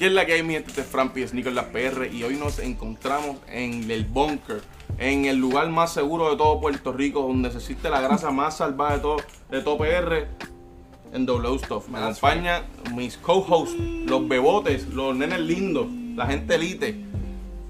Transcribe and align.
¿Qué 0.00 0.06
es 0.06 0.12
la 0.12 0.24
que 0.24 0.32
hay, 0.32 0.42
mi 0.42 0.54
gente? 0.54 0.70
Este 0.70 0.80
es 0.80 0.86
Frampi 0.86 1.28
Sneaker 1.28 1.52
Las 1.52 1.66
PR 1.66 2.08
y 2.10 2.22
hoy 2.22 2.36
nos 2.36 2.58
encontramos 2.58 3.36
en 3.48 3.90
el 3.90 4.06
bunker, 4.06 4.62
en 4.96 5.26
el 5.26 5.36
lugar 5.36 5.68
más 5.68 5.92
seguro 5.92 6.30
de 6.30 6.38
todo 6.38 6.58
Puerto 6.58 6.90
Rico, 6.90 7.20
donde 7.20 7.50
se 7.50 7.58
existe 7.58 7.90
la 7.90 8.00
grasa 8.00 8.30
más 8.30 8.56
salvaje 8.56 8.94
de 8.94 9.00
todo, 9.00 9.16
de 9.50 9.60
todo 9.60 9.76
PR, 9.76 10.26
en 11.12 11.26
W 11.26 11.58
Stuff. 11.58 11.88
Me 11.88 11.98
acompañan 11.98 12.64
mis 12.94 13.16
co-hosts, 13.16 13.76
los 13.78 14.26
bebotes, 14.28 14.88
los 14.88 15.16
nenes 15.16 15.40
lindos, 15.40 15.86
la 16.14 16.26
gente 16.26 16.54
elite, 16.54 17.04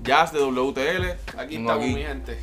Jazz 0.02 0.32
de 0.32 0.40
WTL. 0.40 1.38
Aquí 1.38 1.56
Tengo 1.56 1.70
estamos, 1.72 1.86
mi 1.94 2.02
gente. 2.02 2.38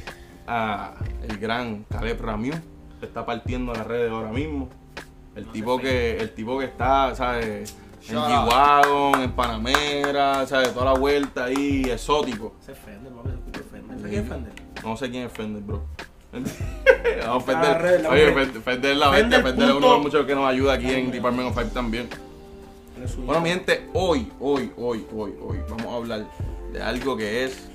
a 0.48 0.94
el 1.28 1.38
gran 1.38 1.84
Caleb 1.90 2.22
Ramiu, 2.22 2.54
que 3.00 3.06
está 3.06 3.26
partiendo 3.26 3.74
las 3.74 3.86
redes 3.86 4.12
ahora 4.12 4.32
mismo. 4.32 4.70
El 5.36 5.46
tipo 5.48 5.78
que, 5.78 6.18
el 6.18 6.34
tipo 6.34 6.58
que 6.58 6.66
está, 6.66 7.14
¿sabes? 7.16 7.76
En. 8.10 8.16
G-Wagon, 8.16 9.22
en 9.22 9.32
Panamera, 9.34 10.46
¿sabes? 10.48 10.74
Toda 10.74 10.94
la 10.94 11.00
vuelta 11.00 11.46
ahí, 11.46 11.84
exótico. 11.84 12.56
Se 12.60 12.74
Fender, 12.74 13.12
papi, 13.12 13.30
se 13.30 13.36
escucha 13.36 13.60
Fender. 13.70 13.98
¿Sabes 13.98 14.10
quién 14.12 14.24
es 14.24 14.30
Fender? 14.30 14.54
No 14.84 14.98
sé 14.98 15.12
quién 15.12 15.26
es 15.26 15.32
Fender, 15.32 15.62
bro. 15.64 15.84
Vamos, 16.32 17.46
red, 17.46 18.02
la 18.02 18.10
Oye, 18.10 18.26
la 18.96 19.10
bestia. 19.10 19.38
Es 19.40 19.54
uno 19.54 19.66
de 19.66 19.80
los 19.80 20.02
muchos 20.02 20.26
que 20.26 20.36
nos 20.36 20.48
ayuda 20.48 20.74
aquí 20.74 20.90
en 20.92 21.12
Department 21.12 21.50
of 21.50 21.56
Five 21.56 21.72
también. 21.72 22.10
Bueno, 23.26 23.42
mi 23.42 23.50
gente, 23.50 23.88
hoy, 23.94 24.28
hoy, 24.40 24.72
hoy, 24.76 25.06
hoy, 25.14 25.34
hoy, 25.42 25.58
vamos 25.70 25.86
a 25.86 25.96
hablar 25.96 26.26
de 26.74 26.82
algo 26.82 27.16
que 27.16 27.46
es 27.46 27.70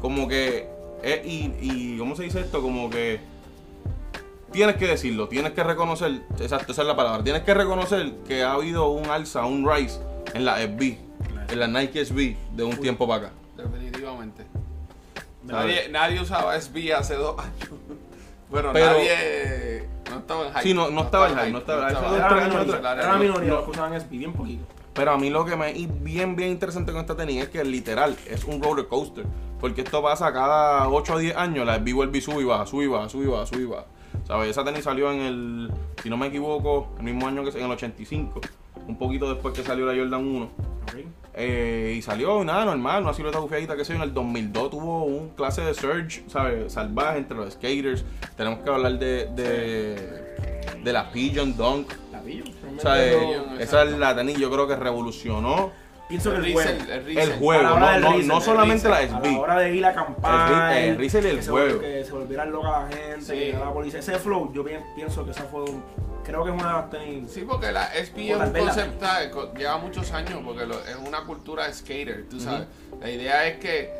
como 0.00 0.28
que 0.28 0.68
es, 1.02 1.26
y, 1.26 1.52
y 1.60 1.98
¿cómo 1.98 2.14
se 2.16 2.22
dice 2.24 2.40
esto? 2.40 2.62
Como 2.62 2.88
que 2.88 3.20
tienes 4.52 4.76
que 4.76 4.86
decirlo, 4.86 5.28
tienes 5.28 5.52
que 5.52 5.62
reconocer, 5.64 6.22
exacto, 6.38 6.72
esa 6.72 6.82
es 6.82 6.88
la 6.88 6.96
palabra, 6.96 7.24
tienes 7.24 7.42
que 7.42 7.54
reconocer 7.54 8.12
que 8.26 8.42
ha 8.42 8.52
habido 8.52 8.88
un 8.88 9.06
alza, 9.10 9.44
un 9.44 9.68
rise 9.68 10.00
en 10.34 10.44
la 10.44 10.60
SB, 10.62 10.96
en 11.50 11.60
la 11.60 11.66
Nike 11.66 12.04
SB 12.04 12.36
de 12.52 12.64
un 12.64 12.76
tiempo 12.76 13.06
para 13.06 13.26
acá. 13.26 13.32
Definitivamente. 13.56 14.44
Nadie, 15.52 15.88
nadie 15.90 16.20
usaba 16.20 16.54
SB 16.60 16.92
hace 16.94 17.14
dos 17.14 17.38
años. 17.38 17.70
Bueno, 18.50 18.70
Pero- 18.72 18.86
nadie. 18.92 19.86
No 20.10 20.18
estaba 20.20 20.46
en 20.46 20.52
hype. 20.52 20.62
Sí, 20.62 20.72
no- 20.72 20.88
no 20.90 21.02
estaba 21.02 21.28
en 21.28 21.34
hype, 21.38 21.50
no 21.52 21.58
estaba- 21.58 21.82
no 21.82 21.88
es 21.88 21.94
hype. 21.98 22.16
era 22.78 22.94
la 22.94 23.12
no- 23.12 23.18
minoría 23.18 23.48
no. 23.50 23.54
los 23.56 23.64
que 23.66 23.70
usaban 23.72 23.92
SP, 23.92 24.16
bien 24.16 24.32
poquito. 24.32 24.64
Pero 24.94 25.10
a 25.12 25.18
mí 25.18 25.28
lo 25.28 25.44
que 25.44 25.54
me 25.54 25.70
y 25.72 25.84
bien, 25.86 26.34
bien 26.34 26.48
interesante 26.52 26.90
con 26.92 27.02
esta 27.02 27.14
tenis 27.14 27.42
es 27.42 27.48
que 27.50 27.62
literal 27.62 28.16
es 28.26 28.44
un 28.44 28.62
roller 28.62 28.86
coaster. 28.88 29.26
Porque 29.60 29.82
esto 29.82 30.02
pasa 30.02 30.32
cada 30.32 30.88
8 30.88 31.12
a 31.14 31.18
10 31.18 31.36
años, 31.36 31.66
la 31.66 31.74
SB 31.76 31.92
vuelve 31.92 32.16
y 32.18 32.20
sube 32.22 32.40
y 32.40 32.44
baja, 32.44 32.64
sube 32.64 32.84
y 32.84 32.86
baja, 32.86 33.08
sube 33.10 33.24
y 33.24 33.28
baja, 33.28 33.44
sube 33.44 33.60
y 33.60 33.66
baja. 33.66 33.84
¿Sabes? 34.26 34.48
Esa 34.48 34.64
tenis 34.64 34.82
salió 34.82 35.12
en 35.12 35.20
el, 35.20 35.70
si 36.02 36.08
no 36.08 36.16
me 36.16 36.28
equivoco, 36.28 36.88
el 36.96 37.02
mismo 37.04 37.28
año 37.28 37.44
que 37.44 37.50
en 37.50 37.66
el 37.66 37.70
85. 37.70 38.40
Un 38.86 38.96
poquito 38.96 39.28
después 39.32 39.52
que 39.54 39.62
salió 39.62 39.84
la 39.84 39.92
Jordan 39.94 40.24
1. 40.26 40.44
Ok. 40.46 40.94
Eh, 41.40 41.94
y 41.96 42.02
salió 42.02 42.42
nada 42.42 42.64
normal, 42.64 43.04
una 43.04 43.14
silueta 43.14 43.38
bufiadita 43.38 43.76
que 43.76 43.84
se 43.84 43.94
en 43.94 44.02
el 44.02 44.12
2002 44.12 44.70
tuvo 44.70 45.04
un 45.04 45.28
clase 45.30 45.62
de 45.62 45.72
surge, 45.72 46.24
¿sabes? 46.26 46.72
Salvaje 46.72 47.18
entre 47.18 47.36
los 47.36 47.52
skaters. 47.52 48.04
Tenemos 48.36 48.58
que 48.58 48.70
hablar 48.70 48.98
de, 48.98 49.26
de, 49.36 50.74
de 50.82 50.92
la 50.92 51.12
Pigeon 51.12 51.56
Dunk. 51.56 51.92
La 52.10 52.20
pillo. 52.20 52.42
O 52.76 52.80
sea, 52.80 53.06
eh, 53.06 53.16
Pigeon, 53.16 53.60
esa 53.60 53.84
es 53.84 53.92
la 53.92 54.16
tenis 54.16 54.36
yo 54.36 54.50
creo 54.50 54.66
que 54.66 54.74
revolucionó 54.74 55.70
Pienso 56.08 56.30
que 56.30 56.36
El 56.38 56.44
el 56.46 56.52
juego. 56.54 56.70
El 56.70 57.18
el 57.18 57.32
juego, 57.34 57.62
no, 57.62 57.98
no, 58.00 58.18
no 58.18 58.40
solamente 58.40 58.88
la 58.88 58.98
Riesel. 59.00 59.16
A 59.16 59.20
la 59.20 59.26
SB. 59.28 59.38
hora 59.38 59.58
de 59.58 59.74
ir 59.74 59.84
a 59.84 59.88
acampar. 59.90 60.72
El 60.72 60.86
ri- 60.86 60.88
el 60.92 60.96
Riesel 60.96 61.24
y 61.24 61.28
el 61.28 61.36
que 61.36 61.42
se 61.42 61.50
juego. 61.50 61.76
vol- 61.76 61.80
Que 61.80 62.04
se 62.04 62.12
volviera 62.12 62.44
loca 62.46 62.70
la 62.70 62.88
gente, 62.88 63.20
Sí. 63.20 63.32
que 63.32 63.44
llegara 63.46 63.64
la 63.66 63.72
policía. 63.72 64.00
Ese 64.00 64.18
flow, 64.18 64.52
yo 64.54 64.64
pi- 64.64 64.72
pienso 64.96 65.24
que 65.24 65.32
esa 65.32 65.44
fue 65.44 65.62
un. 65.64 65.84
Creo 66.24 66.44
que 66.44 66.50
es 66.50 66.56
una 66.60 66.66
de 66.66 66.72
las 66.74 66.90
tenis. 66.90 67.30
Sí, 67.32 67.44
porque 67.48 67.72
la 67.72 67.86
SB 67.94 68.30
es 68.30 68.36
un 68.36 68.52
la- 68.52 68.58
concepto. 68.58 69.06
Co- 69.32 69.54
lleva 69.54 69.78
muchos 69.78 70.10
años 70.12 70.40
porque 70.44 70.66
lo- 70.66 70.78
es 70.80 70.96
una 70.96 71.24
cultura 71.24 71.72
skater, 71.72 72.26
tú 72.28 72.40
sabes. 72.40 72.66
La 73.00 73.10
idea 73.10 73.46
es 73.46 73.58
que 73.58 73.92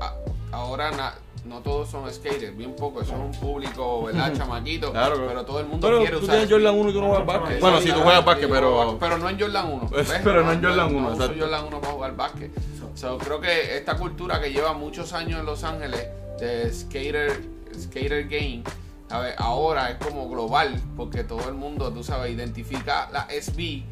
a- 0.00 0.14
ahora 0.52 0.90
na- 0.92 1.14
no 1.46 1.60
todos 1.60 1.88
son 1.88 2.12
skaters, 2.12 2.56
bien 2.56 2.74
poco, 2.74 3.02
eso 3.02 3.12
es 3.14 3.18
un 3.20 3.32
público, 3.32 4.04
¿verdad? 4.04 4.32
Chamaquito, 4.36 4.92
Claro, 4.92 5.26
pero 5.26 5.44
todo 5.44 5.60
el 5.60 5.66
mundo 5.66 5.86
Pero 5.86 5.98
quiere 6.00 6.16
tú 6.18 6.24
usar 6.24 6.36
tienes 6.36 6.50
Jordan 6.52 6.74
1 6.74 6.90
y 6.90 6.92
tú 6.92 7.00
no 7.00 7.08
juegas 7.08 7.26
básquet. 7.26 7.60
Bueno, 7.60 7.80
si 7.80 7.92
tú 7.92 8.00
juegas 8.00 8.24
básquet, 8.24 8.50
pero. 8.50 8.96
Pero 8.98 9.18
no 9.18 9.28
en 9.28 9.40
Jordan 9.40 9.72
1. 9.72 9.86
Pues, 9.88 10.08
¿ves? 10.10 10.20
pero 10.22 10.44
no 10.44 10.52
en 10.52 10.62
Jordan 10.62 10.90
yo 10.90 10.98
1, 10.98 11.08
No 11.08 11.14
uso. 11.14 11.34
Jordan 11.38 11.64
1 11.66 11.80
para 11.80 11.92
jugar 11.92 12.16
básquet. 12.16 12.50
So, 12.94 13.18
creo 13.18 13.40
que 13.40 13.76
esta 13.76 13.96
cultura 13.96 14.40
que 14.40 14.50
lleva 14.52 14.72
muchos 14.72 15.12
años 15.12 15.40
en 15.40 15.46
Los 15.46 15.64
Ángeles 15.64 16.08
de 16.40 16.72
skater, 16.72 17.42
skater 17.78 18.24
game, 18.26 18.62
a 19.10 19.20
ver, 19.20 19.34
ahora 19.38 19.90
es 19.90 19.96
como 20.04 20.28
global 20.28 20.80
porque 20.96 21.22
todo 21.22 21.48
el 21.48 21.54
mundo, 21.54 21.92
tú 21.92 22.02
sabes, 22.02 22.32
identifica 22.32 23.08
la 23.12 23.28
SB 23.30 23.82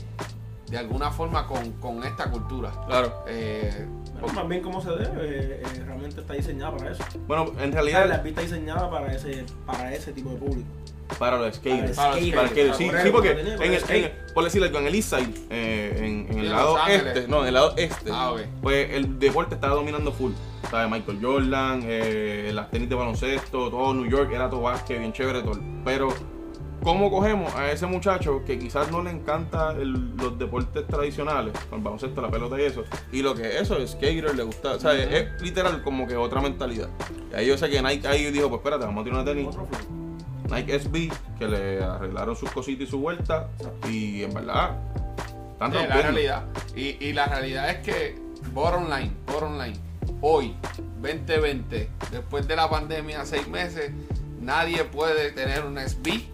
de 0.71 0.79
alguna 0.79 1.11
forma 1.11 1.47
con, 1.47 1.73
con 1.73 2.03
esta 2.03 2.31
cultura. 2.31 2.73
Claro. 2.87 3.25
Eh, 3.29 3.87
Bueno, 4.21 4.35
más 4.41 4.49
bien 4.49 4.63
como 4.63 4.81
se 4.83 4.91
debe, 4.91 5.05
eh, 5.21 5.63
eh, 5.63 5.83
realmente 5.87 6.21
está 6.21 6.35
diseñada 6.35 6.77
para 6.77 6.93
eso. 6.93 7.05
Bueno, 7.27 7.45
en 7.45 7.51
O 7.51 7.55
sea, 7.59 7.67
la 7.67 7.73
realidad, 7.73 8.21
SB 8.21 8.29
está 8.29 8.41
diseñada 8.41 8.91
para 8.91 9.15
ese, 9.15 9.45
para 9.67 9.93
ese 9.95 10.13
tipo 10.13 10.31
de 10.31 10.37
público. 10.37 10.69
para 11.19 11.37
los 11.39 11.55
skaters. 11.57 11.97
Para 11.97 12.17
los 12.17 12.31
Para 12.31 12.49
skater, 12.49 12.71
que, 12.71 12.75
sí, 12.75 13.11
porque 13.13 13.31
en 13.33 13.39
el, 13.39 13.63
en 13.63 14.05
el- 14.05 14.11
por 14.33 14.45
decirlo 14.45 14.67
en 14.67 14.87
el 14.87 14.95
East 14.95 15.11
Side, 15.11 15.35
eh, 15.51 16.27
en, 16.31 16.39
el 16.39 16.51
lado 16.51 16.79
este, 16.89 17.29
no, 17.29 17.43
en 17.43 17.49
el 17.49 17.55
lado 17.55 17.75
este, 17.77 18.11
Ah, 18.13 18.33
ok. 18.33 18.41
pues 18.63 18.91
el 18.91 19.19
deporte 19.19 19.55
estaba 19.55 19.75
dominando 19.75 20.11
full. 20.13 20.33
¿Sabes? 20.71 20.91
Michael 20.91 21.19
Jordan, 21.23 21.83
eh, 21.85 22.51
las 22.55 22.71
tenis 22.71 22.89
de 22.89 22.95
baloncesto, 22.95 23.71
todo 23.71 23.93
New 23.95 24.11
York, 24.11 24.31
era 24.33 24.49
todo 24.49 24.63
básquet, 24.63 24.99
bien 24.99 25.13
chévere 25.13 25.43
todo. 25.43 25.61
Pero, 25.85 26.09
¿cómo 26.85 27.11
cogemos 27.11 27.53
a 27.55 27.73
ese 27.73 27.87
muchacho 27.87 28.43
que 28.47 28.59
quizás 28.59 28.91
no 28.93 29.03
le 29.03 29.11
encanta 29.11 29.73
el- 29.73 30.15
los 30.17 30.39
deportes 30.39 30.87
tradicionales, 30.87 31.53
el 31.73 31.81
baloncesto, 31.81 32.21
la 32.23 32.31
pelota 32.31 32.61
y 32.61 32.65
eso, 32.65 32.85
y 33.11 33.23
lo 33.23 33.35
que 33.35 33.43
es 33.49 33.63
eso, 33.63 33.77
el 33.79 33.89
skater, 33.89 34.35
le 34.35 34.43
gusta, 34.45 34.73
o 34.73 34.79
sea, 34.81 34.93
es, 34.95 35.11
es 35.13 35.43
literal 35.43 35.83
como 35.83 36.07
que 36.07 36.17
otra 36.17 36.41
mentalidad. 36.41 36.89
Y 37.33 37.35
ahí 37.37 37.47
yo 37.49 37.59
sé 37.59 37.69
que 37.71 37.83
Nike 37.83 38.07
ahí 38.07 38.31
dijo, 38.31 38.49
pues 38.49 38.59
espérate, 38.61 38.85
vamos 38.85 39.01
a 39.01 39.05
tirar 39.05 39.21
una 39.21 39.25
tenis. 39.33 39.49
Nike 40.51 40.79
SB 40.79 41.11
que 41.39 41.49
le 41.49 41.83
arreglaron 41.83 42.37
sus 42.37 42.51
cositas 42.51 42.87
y 42.87 42.91
su 42.91 43.01
vuelta 43.01 43.49
y 43.89 44.23
en 44.23 44.35
verdad 44.35 44.77
están 45.53 45.73
Sí, 45.73 45.79
la 45.89 45.95
realidad. 46.03 46.45
Y, 46.77 46.83
y 47.05 47.13
la 47.15 47.27
realidad 47.27 47.71
es 47.71 47.79
que, 47.79 48.19
bottom 48.53 48.85
line, 48.91 49.11
bottom 49.27 49.59
line, 49.59 49.79
hoy, 50.21 50.55
2020, 51.01 51.89
después 52.13 52.47
de 52.47 52.57
la 52.57 52.69
pandemia, 52.69 53.25
seis 53.25 53.49
meses, 53.49 53.91
nadie 54.41 54.85
puede 54.85 55.33
tener 55.33 55.65
una 55.65 55.83
SB, 55.89 56.25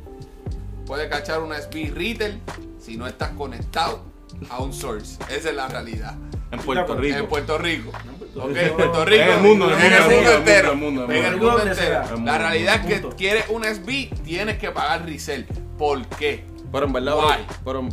puede 0.90 1.08
cachar 1.08 1.40
una 1.40 1.56
SB 1.56 1.94
retail 1.94 2.40
si 2.80 2.96
no 2.96 3.06
estás 3.06 3.28
conectado 3.30 4.02
a 4.48 4.60
un 4.60 4.72
source. 4.72 5.22
Esa 5.30 5.50
es 5.50 5.54
la 5.54 5.68
realidad. 5.68 6.16
en 6.50 6.58
Puerto 6.58 6.96
Rico. 6.96 7.16
En 7.16 7.26
Puerto 7.28 7.58
Rico. 7.58 7.92
Puerto 7.92 8.44
Ok, 8.44 8.56
Rico. 8.56 8.76
Puerto 8.76 9.04
Rico. 9.04 9.22
En 9.22 9.30
el 9.30 9.40
mundo, 9.40 9.72
en 9.72 9.80
en 9.80 9.92
el 9.92 10.02
mundo 10.02 10.32
entero. 10.32 10.66
en 10.66 10.74
el 10.74 10.76
mundo, 10.84 11.04
en 11.04 11.68
En 11.68 11.68
entero. 11.68 12.02
La 12.24 12.38
realidad 12.38 12.74
es 12.90 13.02
que 13.02 13.08
quieres 13.10 13.44
un 13.50 13.62
SB, 13.62 14.10
tienes 14.24 14.58
que 14.58 14.72
pagar 14.72 15.06
resell. 15.06 15.44
¿Por 15.78 16.04
qué? 16.08 16.44
Pero 16.72 16.86
en 16.86 16.92
verdad, 16.92 17.18
Why? 17.18 17.46
pero, 17.64 17.88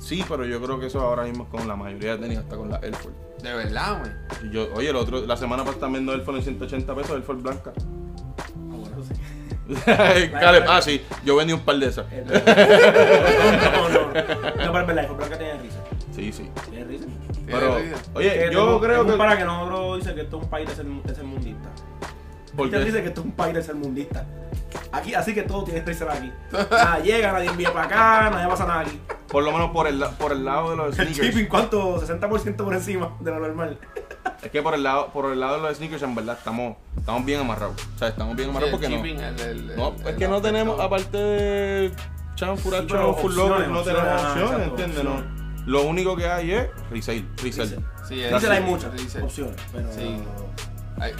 sí, 0.00 0.24
pero 0.28 0.44
yo 0.44 0.60
creo 0.60 0.80
que 0.80 0.86
eso 0.86 1.02
ahora 1.02 1.22
mismo 1.22 1.44
es 1.44 1.50
con 1.50 1.68
la 1.68 1.76
mayoría 1.76 2.16
de 2.16 2.22
tenis, 2.22 2.38
hasta 2.38 2.56
con 2.56 2.68
la 2.70 2.78
Air 2.78 2.96
Force. 2.96 3.16
De 3.40 3.54
verdad, 3.54 4.00
güey. 4.00 4.68
Oye, 4.74 4.90
el 4.90 4.96
otro, 4.96 5.24
la 5.24 5.36
semana 5.36 5.64
pasada 5.64 5.86
viendo 5.90 6.12
Air 6.12 6.22
Force 6.22 6.38
en 6.40 6.44
180 6.58 6.92
pesos, 6.92 7.12
Air 7.12 7.22
Force 7.22 7.40
blanca. 7.40 7.72
Caleb, 9.84 10.64
ah, 10.68 10.80
sí, 10.80 11.04
yo 11.24 11.36
vendí 11.36 11.52
un 11.52 11.60
par 11.60 11.76
de 11.76 11.86
esas. 11.86 12.06
El- 12.12 12.24
No, 13.72 13.88
no, 13.88 13.98
no. 13.98 14.06
No, 14.06 14.12
pero 14.12 14.80
es 14.80 14.86
verdad, 14.86 15.04
el 15.04 15.12
Blanca 15.16 15.38
tiene 15.38 15.58
risa. 15.58 15.78
Sí, 16.14 16.32
sí. 16.32 16.50
Tiene 16.70 16.84
risa. 16.84 17.04
Pero, 17.46 17.76
oye, 18.14 18.30
Que 18.32 18.50
yo 18.52 18.64
tengo- 18.64 18.80
creo 18.80 19.06
que. 19.06 19.12
para 19.12 19.36
que 19.36 19.44
nosotros 19.44 19.98
dice 19.98 20.14
que 20.14 20.20
esto 20.22 20.36
es 20.38 20.42
un 20.44 20.50
país 20.50 20.68
de 20.68 20.74
ser, 20.76 20.84
de 20.86 21.14
ser 21.14 21.24
mundista. 21.24 21.68
¿Por 22.56 22.66
Usted 22.66 22.84
dice 22.86 23.02
que 23.02 23.08
esto 23.08 23.20
es 23.20 23.26
un 23.26 23.32
país 23.32 23.54
de 23.54 23.62
ser 23.62 23.74
mundista. 23.74 24.24
Aquí, 24.92 25.14
así 25.14 25.34
que 25.34 25.42
todo 25.42 25.64
tiene 25.64 25.84
que 25.84 25.94
ser 25.94 26.08
aquí. 26.08 26.32
Nada 26.52 26.98
llega, 27.00 27.32
nadie 27.32 27.48
envía 27.50 27.72
para 27.72 27.84
acá, 27.86 28.30
nadie 28.30 28.48
pasa 28.48 28.66
nada 28.66 28.80
aquí. 28.80 28.98
Por 29.28 29.42
lo 29.44 29.52
menos 29.52 29.70
por 29.72 29.86
el, 29.86 30.02
por 30.18 30.32
el 30.32 30.44
lado 30.44 30.70
de 30.70 30.76
los 30.76 30.98
El 30.98 31.06
sneakers. 31.08 31.26
shipping, 31.34 31.46
¿cuánto? 31.48 32.00
60% 32.00 32.56
por 32.56 32.72
encima 32.74 33.12
de 33.20 33.30
lo 33.30 33.40
normal. 33.40 33.78
Es 34.42 34.50
que 34.50 34.62
por 34.62 34.74
el 34.74 34.82
lado, 34.84 35.08
por 35.12 35.30
el 35.32 35.38
lado 35.40 35.56
de 35.56 35.62
los 35.68 35.76
sneakers, 35.76 36.02
en 36.02 36.14
verdad, 36.14 36.36
estamos, 36.38 36.76
estamos 37.06 37.24
bien 37.24 37.40
amarrados. 37.40 37.76
O 37.94 37.98
sea, 38.00 38.08
estamos 38.08 38.34
bien 38.34 38.50
amarrados 38.50 38.72
porque 38.72 38.88
no. 38.88 38.96
shipping, 38.96 39.20
el- 39.20 39.40
el- 39.40 39.76
No, 39.76 39.88
el- 39.94 40.00
es 40.00 40.06
el 40.08 40.16
que 40.16 40.26
no 40.28 40.42
tenemos, 40.42 40.80
aparte 40.80 41.16
de 41.16 41.92
Chan, 42.34 42.56
Sí, 42.58 42.62
Full 42.64 42.72
no 42.74 42.84
tenemos 42.84 43.22
opciones, 43.22 44.68
¿entiendes? 44.68 45.04
Lo 45.66 45.82
único 45.82 46.16
que 46.16 46.26
hay 46.28 46.50
es 46.52 46.68
resale, 46.90 47.24
resale. 47.42 47.78
Sí, 48.08 48.22
hay 48.24 48.62
muchas 48.62 48.92
resale. 48.92 49.24
opciones, 49.24 49.56
pero. 49.72 49.88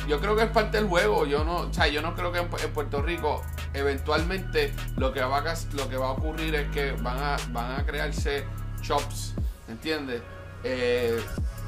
Yo 0.09 0.21
creo 0.21 0.35
que 0.37 0.43
es 0.45 0.51
parte 0.51 0.79
del 0.79 0.89
juego. 0.89 1.25
Yo 1.27 1.45
no, 1.45 1.57
o 1.59 1.73
sea, 1.73 1.87
yo 1.87 2.01
no 2.03 2.15
creo 2.15 2.33
que 2.33 2.39
en, 2.39 2.51
Pu- 2.51 2.65
en 2.65 2.73
Puerto 2.73 3.03
Rico 3.03 3.43
eventualmente 3.75 4.73
lo 4.97 5.13
que 5.13 5.21
va 5.21 5.39
a 5.39 5.55
lo 5.75 5.89
que 5.89 5.97
va 5.97 6.07
a 6.07 6.11
ocurrir 6.13 6.55
es 6.55 6.69
que 6.71 6.93
van 6.93 7.19
a 7.19 7.37
van 7.53 7.81
a 7.81 7.85
crearse 7.87 8.45
shops, 8.83 9.35
¿entiendes? 9.69 10.23
Eh, 10.65 11.21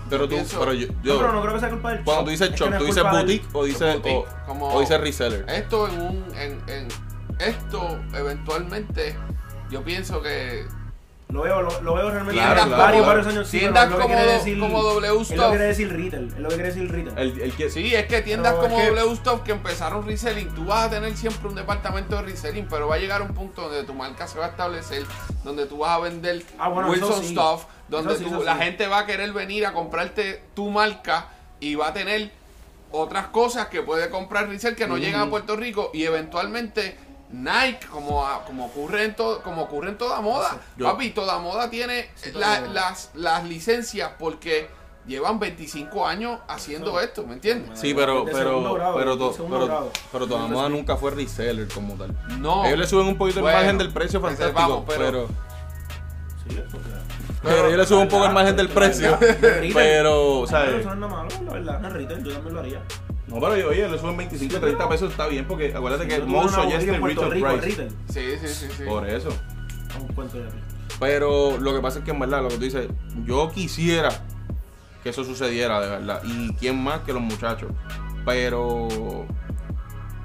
Pero 0.08 0.24
yo 0.24 0.28
tú, 0.28 0.34
pienso- 0.36 0.60
pero 0.60 0.72
yo, 0.74 0.86
No, 0.88 1.02
yo- 1.02 1.18
pero 1.18 1.32
no 1.32 1.40
creo 1.42 1.54
que 1.54 1.60
sea 1.60 1.70
culpa 1.70 1.90
del 1.92 2.04
cuando 2.04 2.24
tú 2.24 2.30
dices 2.30 2.50
shop, 2.54 2.70
no 2.70 2.78
tú 2.78 2.84
dices 2.84 3.02
culpa 3.02 3.16
del- 3.18 3.26
boutique 3.26 3.48
o 3.52 3.64
dices, 3.64 3.92
boutique, 3.94 4.16
o, 4.16 4.46
como- 4.46 4.68
o 4.74 4.80
dices 4.80 5.00
reseller. 5.00 5.44
Esto 5.48 5.88
en 5.88 6.00
un. 6.00 6.24
En, 6.36 6.60
en- 6.68 6.88
esto 7.38 8.00
eventualmente. 8.14 9.16
Yo 9.70 9.82
pienso 9.84 10.22
que 10.22 10.66
Lo 11.30 11.42
veo, 11.42 11.60
lo, 11.60 11.80
lo 11.82 11.94
veo 11.94 12.10
realmente 12.10 12.40
Claro, 12.40 12.62
claro. 12.62 12.76
varios, 12.82 13.06
varios 13.06 13.26
años. 13.26 13.48
sí, 13.48 13.58
Tiendas 13.58 13.90
como- 13.92 14.06
quiere 14.06 14.24
decir- 14.32 14.58
como 14.58 14.82
W 14.82 15.06
Es 15.06 15.12
lo 15.12 15.18
que 15.28 15.34
Stop. 15.34 15.48
quiere 15.50 15.64
decir 15.66 15.92
retail. 15.92 16.28
Es 16.28 16.38
lo 16.38 16.48
que 16.48 16.54
quiere 16.54 16.72
decir 16.72 16.90
retail. 16.90 17.18
El, 17.18 17.40
el 17.42 17.52
que, 17.52 17.68
Sí, 17.70 17.94
es 17.94 18.06
que 18.06 18.22
tiendas 18.22 18.54
como 18.54 18.78
es 18.78 18.84
que- 18.88 18.94
W 18.94 19.12
Stop 19.12 19.42
que 19.44 19.52
empezaron 19.52 20.06
reselling, 20.06 20.48
tú 20.54 20.64
vas 20.64 20.84
a 20.86 20.90
tener 20.90 21.14
siempre 21.18 21.48
un 21.48 21.54
departamento 21.54 22.16
de 22.16 22.22
reselling, 22.22 22.66
pero 22.70 22.88
va 22.88 22.94
a 22.94 22.98
llegar 22.98 23.20
un 23.20 23.34
punto 23.34 23.60
donde 23.68 23.84
tu 23.84 23.92
marca 23.92 24.26
se 24.26 24.38
va 24.38 24.46
a 24.46 24.48
establecer, 24.48 25.04
donde 25.44 25.66
tú 25.66 25.76
vas 25.78 25.90
a 25.90 25.98
vender 25.98 26.42
Ah, 26.58 26.70
bueno, 26.70 26.88
Wilson 26.88 27.22
sí. 27.22 27.34
Stuff, 27.34 27.64
donde 27.88 28.16
sí, 28.16 28.24
tú- 28.24 28.42
la 28.42 28.54
sí. 28.56 28.62
gente 28.62 28.86
va 28.86 29.00
a 29.00 29.06
querer 29.06 29.30
venir 29.34 29.66
a 29.66 29.74
comprarte 29.74 30.42
tu 30.54 30.70
marca 30.70 31.28
y 31.60 31.74
va 31.74 31.88
a 31.88 31.92
tener 31.92 32.30
otras 32.90 33.26
cosas 33.26 33.66
que 33.66 33.82
puede 33.82 34.08
comprar 34.08 34.48
resell 34.48 34.74
que 34.74 34.86
no 34.86 34.96
llegan 34.96 35.20
a 35.20 35.28
Puerto 35.28 35.56
Rico 35.56 35.90
y 35.92 36.04
eventualmente 36.04 36.96
Nike, 37.30 37.86
como, 37.90 38.24
como, 38.46 38.66
ocurre 38.66 39.04
en 39.04 39.14
todo, 39.14 39.42
como 39.42 39.62
ocurre 39.62 39.90
en 39.90 39.98
toda 39.98 40.20
moda, 40.20 40.58
Yo- 40.76 40.86
papi, 40.86 41.10
toda 41.10 41.38
moda 41.38 41.68
tiene 41.70 42.10
Sí, 42.14 42.32
la- 42.32 42.60
pero- 42.60 42.72
las, 42.72 43.10
las 43.14 43.44
licencias 43.44 44.12
porque 44.18 44.70
llevan 45.06 45.38
25 45.38 46.06
años 46.06 46.38
haciendo 46.48 47.00
esto, 47.00 47.26
¿me 47.26 47.34
entiendes? 47.34 47.78
Sí, 47.78 47.94
pero, 47.94 48.24
pero, 48.24 48.74
grado, 48.74 48.94
pero, 48.96 49.16
to- 49.18 49.34
pero, 49.48 49.92
pero 50.12 50.26
toda 50.26 50.46
moda 50.46 50.68
nunca 50.68 50.96
fue 50.96 51.10
reseller 51.10 51.68
como 51.68 51.94
tal. 51.94 52.14
No. 52.40 52.64
Ellos 52.66 52.78
le 52.78 52.86
suben 52.86 53.06
un 53.08 53.16
poquito 53.18 53.40
Bueno, 53.40 53.58
el 53.58 53.64
margen 53.64 53.78
del 53.78 53.92
precio 53.92 54.18
ese 54.18 54.26
fantástico, 54.26 54.58
vamos, 54.60 54.84
pero- 54.86 55.04
pero, 55.04 55.26
Sí, 56.48 56.56
eso 56.66 56.78
claro. 56.78 57.02
pero, 57.42 57.66
ellos 57.66 57.78
le 57.78 57.86
suben 57.86 58.02
un 58.02 58.08
poco 58.08 58.24
el 58.26 58.32
margen 58.32 58.56
del 58.56 58.68
precio. 58.70 59.18
Pero, 59.74 60.40
o 60.40 60.46
sea, 60.46 60.64
Pero 60.64 60.78
eso 60.78 60.88
no 60.88 60.94
es 60.94 60.98
nada 61.00 61.12
malo, 61.12 61.28
la 61.44 61.52
verdad. 61.52 61.80
No 61.80 61.88
es 61.88 61.92
retail, 61.94 62.24
yo 62.24 62.32
también 62.32 62.54
lo 62.54 62.60
haría. 62.60 62.82
No, 63.28 63.40
pero 63.40 63.68
oye, 63.68 63.88
le 63.88 63.98
suben 63.98 64.16
25, 64.16 64.58
30 64.58 64.88
pesos, 64.88 65.10
está 65.10 65.26
bien, 65.26 65.46
porque 65.46 65.74
acuérdate 65.74 66.08
que 66.08 66.18
Yo 66.18 66.26
most 66.26 66.54
una 66.54 66.64
bodega 66.64 66.80
suggest 66.80 66.94
en 66.94 67.00
Puerto 67.00 67.22
retail 67.22 67.34
Rico, 67.34 67.60
price. 67.60 67.82
retail. 67.82 67.90
Sí, 68.08 68.46
sí, 68.46 68.54
sí, 68.54 68.66
sí. 68.76 68.82
Por 68.84 69.08
eso. 69.08 69.28
A 69.94 69.98
un 70.00 70.08
cuento 70.08 70.38
de 70.38 70.44
aquí. 70.44 70.56
Pero 70.98 71.58
lo 71.58 71.74
que 71.74 71.80
pasa 71.80 71.98
es 71.98 72.04
que 72.04 72.10
en 72.10 72.20
verdad, 72.20 72.42
lo 72.42 72.48
que 72.48 72.56
tú 72.56 72.62
dices, 72.62 72.88
yo 73.24 73.50
quisiera 73.50 74.08
que 75.02 75.10
eso 75.10 75.24
sucediera 75.24 75.80
de 75.80 75.88
verdad. 75.90 76.22
Y 76.24 76.52
quién 76.54 76.82
más 76.82 77.00
que 77.00 77.12
los 77.12 77.22
muchachos. 77.22 77.70
Pero 78.24 79.26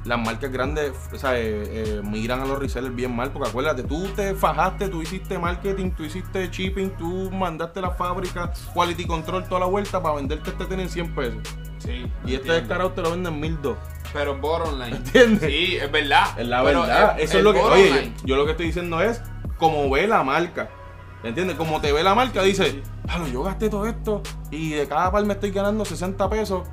las 0.05 0.19
marcas 0.19 0.51
grandes, 0.51 0.91
o 1.13 1.17
sea, 1.17 1.39
eh, 1.39 1.63
eh, 1.65 2.01
miran 2.03 2.41
a 2.41 2.45
los 2.45 2.57
resellers 2.57 2.95
bien 2.95 3.15
mal. 3.15 3.31
Porque 3.31 3.49
acuérdate, 3.49 3.83
tú 3.83 4.07
te 4.15 4.33
fajaste, 4.33 4.89
tú 4.89 5.01
hiciste 5.01 5.37
marketing, 5.37 5.91
tú 5.91 6.03
hiciste 6.03 6.49
shipping, 6.49 6.89
tú 6.97 7.29
mandaste 7.31 7.81
la 7.81 7.91
fábrica, 7.91 8.51
quality 8.73 9.05
control, 9.05 9.43
toda 9.47 9.59
la 9.61 9.67
vuelta 9.67 10.01
para 10.01 10.15
venderte 10.15 10.49
este 10.49 10.65
tienen 10.65 10.89
100 10.89 11.15
pesos. 11.15 11.39
Sí, 11.83 11.91
Y 11.91 11.95
este 12.03 12.33
entiendo. 12.35 12.53
descarado 12.53 12.91
te 12.91 13.01
lo 13.01 13.11
venden 13.11 13.39
1002. 13.39 13.77
Pero 14.13 14.37
bottom 14.37 14.79
line. 14.79 14.95
¿Entiendes? 14.97 15.49
Sí, 15.51 15.75
es 15.77 15.91
verdad. 15.91 16.39
Es 16.39 16.47
la 16.47 16.63
Pero 16.63 16.81
verdad. 16.81 17.15
el- 17.17 17.23
Eso 17.25 17.37
es 17.39 17.43
lo 17.43 17.53
que. 17.53 17.59
Oye, 17.59 18.11
yo, 18.21 18.25
yo 18.25 18.35
lo 18.35 18.45
que 18.45 18.51
estoy 18.51 18.67
diciendo 18.67 19.01
es 19.01 19.21
como 19.57 19.89
ve 19.89 20.07
la 20.07 20.23
marca. 20.23 20.69
¿Entiendes? 21.23 21.55
Como 21.55 21.79
te 21.81 21.91
ve 21.93 22.03
la 22.03 22.13
marca, 22.15 22.41
dice, 22.43 22.81
"Claro, 23.05 23.27
yo 23.27 23.43
gasté 23.43 23.69
todo 23.69 23.87
esto 23.87 24.21
y 24.51 24.71
de 24.71 24.87
cada 24.87 25.09
par 25.11 25.25
me 25.25 25.33
estoy 25.33 25.51
ganando 25.51 25.85
60 25.85 26.29
pesos 26.29 26.67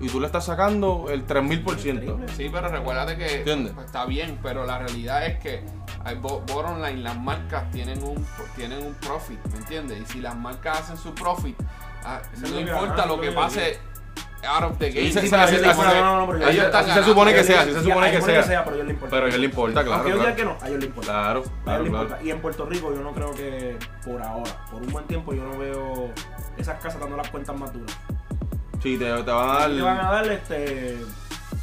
y 0.00 0.08
tú 0.08 0.18
le 0.20 0.26
estás 0.26 0.44
sacando 0.44 1.06
el 1.08 1.24
3000%. 1.24 2.18
Sí, 2.36 2.50
pero 2.52 2.68
recuérdate 2.68 3.16
que 3.16 3.36
¿Entiendes? 3.36 3.72
pues, 3.74 3.86
está 3.86 4.04
bien, 4.04 4.38
pero 4.42 4.66
la 4.66 4.78
realidad 4.78 5.24
es 5.24 5.38
que 5.38 5.64
hay 6.04 6.16
bo- 6.16 6.42
bottom 6.52 6.82
line, 6.82 6.96
las 7.02 7.16
marcas 7.16 7.70
tienen 7.70 8.02
un 8.02 8.26
tienen 8.56 8.84
un 8.84 8.94
profit, 8.94 9.38
¿me 9.52 9.58
entiendes? 9.58 10.00
Y 10.02 10.04
si 10.12 10.20
las 10.20 10.36
marcas 10.36 10.80
hacen 10.80 10.96
su 10.98 11.14
profit, 11.14 11.56
ah, 12.04 12.20
no 12.40 12.60
importa 12.60 13.06
lo 13.06 13.20
que 13.20 13.30
pase 13.30 13.78
out 14.46 14.62
of 14.64 14.78
the 14.78 14.90
game. 14.90 15.06
sí, 15.06 15.12
Sí, 15.12 15.20
sí, 15.20 15.30
pero 15.30 15.48
ellos- 15.48 15.76
no, 15.76 16.26
no, 16.26 16.32
no, 16.34 16.48
ellos 16.48 16.66
así 16.74 16.90
se 16.92 17.02
supone 17.04 17.34
que 17.34 17.44
sea, 17.44 17.60
así 17.62 17.72
se 17.72 17.82
supone 17.82 18.06
a 18.06 18.10
que 18.10 18.20
sea. 18.22 18.64
pero 18.64 18.70
a 18.70 18.74
ellos 18.74 18.84
les 18.86 18.94
importa. 18.94 19.10
Pero 19.10 19.24
a 19.24 19.28
ellos 19.28 19.40
le 19.40 19.46
importa, 19.46 19.84
claro. 19.84 20.02
Aunque 20.02 20.18
claro. 20.18 20.36
que 20.36 20.44
no, 20.44 20.56
a 20.60 20.68
ellos 20.68 20.78
les 20.80 20.86
importa. 20.88 21.12
Claro, 21.12 21.38
A 21.38 21.42
ellos 21.42 21.50
claro, 21.64 21.86
importa. 21.86 22.18
Y 22.22 22.30
en 22.30 22.40
Puerto 22.40 22.66
Rico 22.66 22.94
yo 22.94 23.00
no 23.02 23.12
creo 23.12 23.34
que 23.34 23.76
por 24.04 24.22
ahora, 24.22 24.66
por 24.70 24.82
un 24.82 24.88
buen 24.88 25.04
tiempo, 25.06 25.32
yo 25.34 25.42
no 25.44 25.58
veo 25.58 26.10
esas 26.56 26.80
casas 26.82 27.00
dando 27.00 27.16
las 27.16 27.28
cuentas 27.28 27.58
más 27.58 27.72
duras. 27.72 27.96
Sí, 28.82 28.96
te, 28.98 29.04
te 29.04 29.30
van 29.30 29.62
a 29.62 29.68
Y 29.68 29.72
le 29.76 29.82
van 29.82 29.98
a 29.98 30.02
dar. 30.12 30.24
dar 30.26 30.32
este 30.32 30.96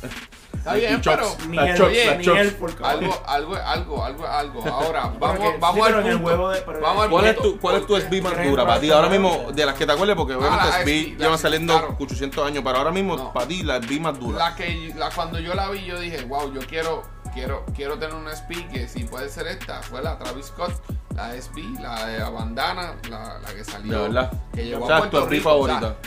Está 0.63 0.75
bien, 0.75 1.01
pero 1.03 1.27
ni 1.49 1.57
las 1.57 1.69
el, 1.71 1.75
chops, 1.77 1.89
oye, 1.89 2.51
por 2.51 2.73
cada- 2.75 2.91
algo, 2.91 3.21
algo, 3.27 3.55
algo, 3.57 4.03
algo, 4.03 4.25
algo. 4.27 4.63
Ahora, 4.71 5.13
vamos, 5.19 5.39
sí, 5.41 5.53
vamos 5.59 5.87
al 5.87 6.03
punto. 6.21 6.79
vamos 6.81 7.03
al 7.03 7.09
¿Cuál 7.09 7.25
es 7.25 7.35
tu, 7.35 7.59
cuál 7.59 7.75
es 7.75 7.85
tu 7.87 7.97
SB 7.99 8.21
más 8.21 8.31
¿Quieres 8.33 8.49
dura 8.51 8.65
para 8.65 8.79
ti? 8.79 8.89
Ahora 8.89 9.09
mismo, 9.09 9.51
de 9.53 9.65
las 9.65 9.75
que 9.75 9.85
te 9.85 9.91
acuerdes, 9.91 10.15
porque 10.15 10.33
Ah, 10.33 10.37
obviamente 10.37 10.65
la 10.65 10.79
SB 10.79 11.15
la- 11.31 11.37
saliendo 11.37 11.73
claro. 11.73 11.97
800 11.99 12.47
años, 12.47 12.63
pero 12.65 12.77
ahora 12.77 12.91
mismo 12.91 13.17
No. 13.17 13.33
para 13.33 13.45
ti 13.45 13.61
la 13.63 13.75
SB 13.81 13.99
más 13.99 14.17
dura. 14.17 14.37
La 14.39 14.55
que 14.55 14.93
la, 14.95 15.09
cuando 15.09 15.37
yo 15.39 15.53
la 15.53 15.69
vi 15.69 15.83
yo 15.83 15.99
dije, 15.99 16.23
wow, 16.23 16.53
yo 16.53 16.61
quiero 16.61 17.03
quiero 17.33 17.65
quiero 17.75 17.99
tener 17.99 18.15
una 18.15 18.31
SB 18.33 18.69
que 18.71 18.87
si 18.87 19.03
puede 19.03 19.27
ser 19.27 19.47
esta, 19.47 19.81
fue 19.81 20.01
la 20.01 20.17
Travis 20.17 20.45
Scott, 20.45 20.71
la 21.13 21.33
SB, 21.35 21.81
la 21.81 22.05
de 22.05 22.19
la 22.19 22.29
bandana, 22.29 22.95
la, 23.09 23.37
la 23.39 23.53
que 23.53 23.65
salió 23.65 23.97
De 23.97 24.07
verdad. 24.07 24.31
que 24.53 24.63
llegó 24.63 24.85
O 24.85 24.87
sea, 24.87 24.97
a 24.97 25.01
tu 25.03 25.09
Puerto 25.09 25.27
SB 25.27 25.29
Rico. 25.35 25.49
o 25.57 25.67
sea, 25.67 25.75
favorita. 25.79 25.97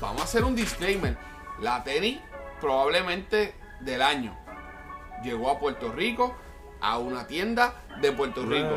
vamos 0.00 0.22
a 0.22 0.24
hacer 0.24 0.42
un 0.42 0.56
disclaimer. 0.56 1.16
La 1.60 1.84
tenis 1.84 2.18
probablemente 2.60 3.54
del 3.80 4.02
año 4.02 4.36
llegó 5.22 5.50
a 5.50 5.58
Puerto 5.58 5.92
Rico 5.92 6.36
a 6.80 6.98
una 6.98 7.26
tienda 7.26 7.74
de 8.00 8.12
Puerto 8.12 8.42
Rico. 8.46 8.68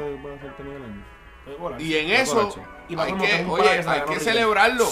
Y 1.80 1.96
en 1.96 2.10
eso 2.12 2.50
hay 3.04 3.14
que, 3.14 3.46
oye, 3.50 3.70
hay 3.88 4.02
que 4.02 4.20
celebrarlo. 4.20 4.88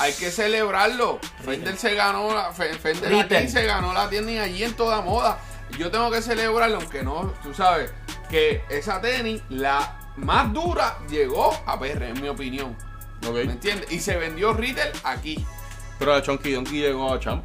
Hay 0.00 0.12
que 0.14 0.30
celebrarlo. 0.30 1.20
Fender 1.44 1.76
se 1.76 1.94
ganó, 1.94 2.34
la, 2.34 2.52
Fe- 2.52 2.74
Fender 2.74 3.10
aquí 3.20 3.48
se 3.48 3.64
ganó 3.64 3.92
la 3.92 4.08
tienda 4.08 4.32
y 4.32 4.38
allí 4.38 4.64
en 4.64 4.74
toda 4.74 5.00
moda. 5.02 5.38
Yo 5.78 5.90
tengo 5.90 6.10
que 6.10 6.20
celebrarlo, 6.20 6.76
aunque 6.78 7.02
no, 7.02 7.32
tú 7.42 7.54
sabes, 7.54 7.92
que 8.28 8.62
esa 8.68 9.00
tenis, 9.00 9.42
la 9.48 9.98
más 10.16 10.52
dura, 10.52 10.98
llegó 11.08 11.52
a 11.66 11.78
PR, 11.78 12.02
en 12.08 12.20
mi 12.20 12.28
opinión. 12.28 12.76
¿Me 13.32 13.42
entiendes? 13.42 13.90
Y 13.92 14.00
se 14.00 14.16
vendió 14.16 14.52
retail 14.52 14.90
aquí. 15.04 15.44
Pero 15.98 16.12
la 16.12 16.22
Chunky 16.22 16.52
Donkey 16.52 16.80
llegó 16.80 17.12
a 17.12 17.20
Champ. 17.20 17.44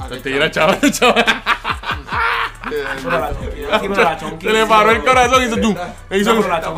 Aquí 0.00 0.14
Te 0.14 0.30
tira 0.30 0.50
chaval, 0.50 0.80
chaval. 0.92 1.24
Se 4.40 4.52
le 4.52 4.66
paró 4.66 4.90
el 4.90 5.04
corazón 5.04 5.42
y 5.42 5.46
hizo 5.46 5.56
tú. 5.56 5.76
Hizo 6.10 6.34
No, 6.34 6.48
la. 6.48 6.60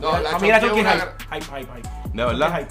No, 0.00 0.18
la 0.20 0.38
mí 0.38 0.48
la 0.48 0.60
Chonky 0.60 0.76
Chonky 0.76 0.80
es 0.80 0.92
hype. 0.92 1.06
Hype, 1.32 1.44
hype, 1.44 1.72
hype. 1.74 1.88
¿De 2.12 2.24
verdad? 2.24 2.68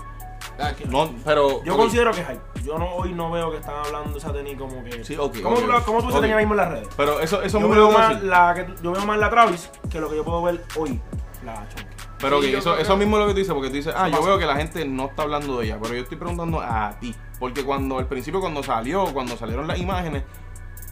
No, 0.89 1.11
pero. 1.25 1.63
Yo 1.63 1.75
considero 1.75 2.11
que 2.11 2.21
es 2.21 2.27
hype. 2.27 2.41
Yo 2.63 2.77
no, 2.77 2.87
hoy 2.95 3.13
no 3.13 3.31
veo 3.31 3.51
que 3.51 3.57
están 3.57 3.75
hablando 3.75 4.11
de 4.11 4.19
esa 4.19 4.31
tenis 4.31 4.57
como 4.57 4.83
que. 4.83 5.03
Sí, 5.03 5.15
ok, 5.17 5.41
¿Cómo, 5.41 5.57
tú, 5.57 5.67
cómo 5.85 6.03
tú 6.03 6.21
tenis 6.21 6.35
mismo 6.35 6.53
en 6.53 6.57
las 6.57 6.69
redes? 6.69 6.87
Pero 6.95 7.19
eso, 7.19 7.41
eso 7.41 7.59
yo, 7.59 7.67
me 7.67 7.75
veo 7.75 7.91
más 7.91 8.21
la 8.23 8.55
yo 8.81 8.91
veo 8.91 9.05
más 9.05 9.17
la 9.17 9.29
Travis 9.29 9.69
que 9.89 9.99
lo 9.99 10.09
que 10.09 10.17
yo 10.17 10.23
puedo 10.23 10.43
ver 10.43 10.63
hoy. 10.75 11.01
La 11.43 11.67
Chonky. 11.69 11.94
Pero 12.25 12.41
Sí, 12.41 12.53
eso, 12.53 12.71
creo 12.73 12.83
eso 12.83 12.93
que- 12.93 12.99
mismo 12.99 13.17
es 13.17 13.21
lo 13.21 13.27
que 13.27 13.33
tú 13.33 13.39
dices, 13.39 13.53
porque 13.53 13.69
tú 13.69 13.75
dices, 13.75 13.93
ah, 13.95 14.09
yo 14.09 14.23
veo 14.23 14.37
que 14.37 14.45
la 14.45 14.55
gente 14.55 14.83
no 14.85 15.05
está 15.05 15.23
hablando 15.23 15.59
de 15.59 15.65
ella, 15.65 15.77
pero 15.81 15.93
yo 15.95 16.01
estoy 16.03 16.17
preguntando 16.17 16.59
a 16.61 16.97
ti. 16.99 17.13
Porque 17.39 17.63
cuando 17.63 17.99
al 17.99 18.07
principio, 18.07 18.39
cuando 18.41 18.63
salió, 18.63 19.05
cuando 19.13 19.37
salieron 19.37 19.67
las 19.67 19.77
imágenes, 19.79 20.23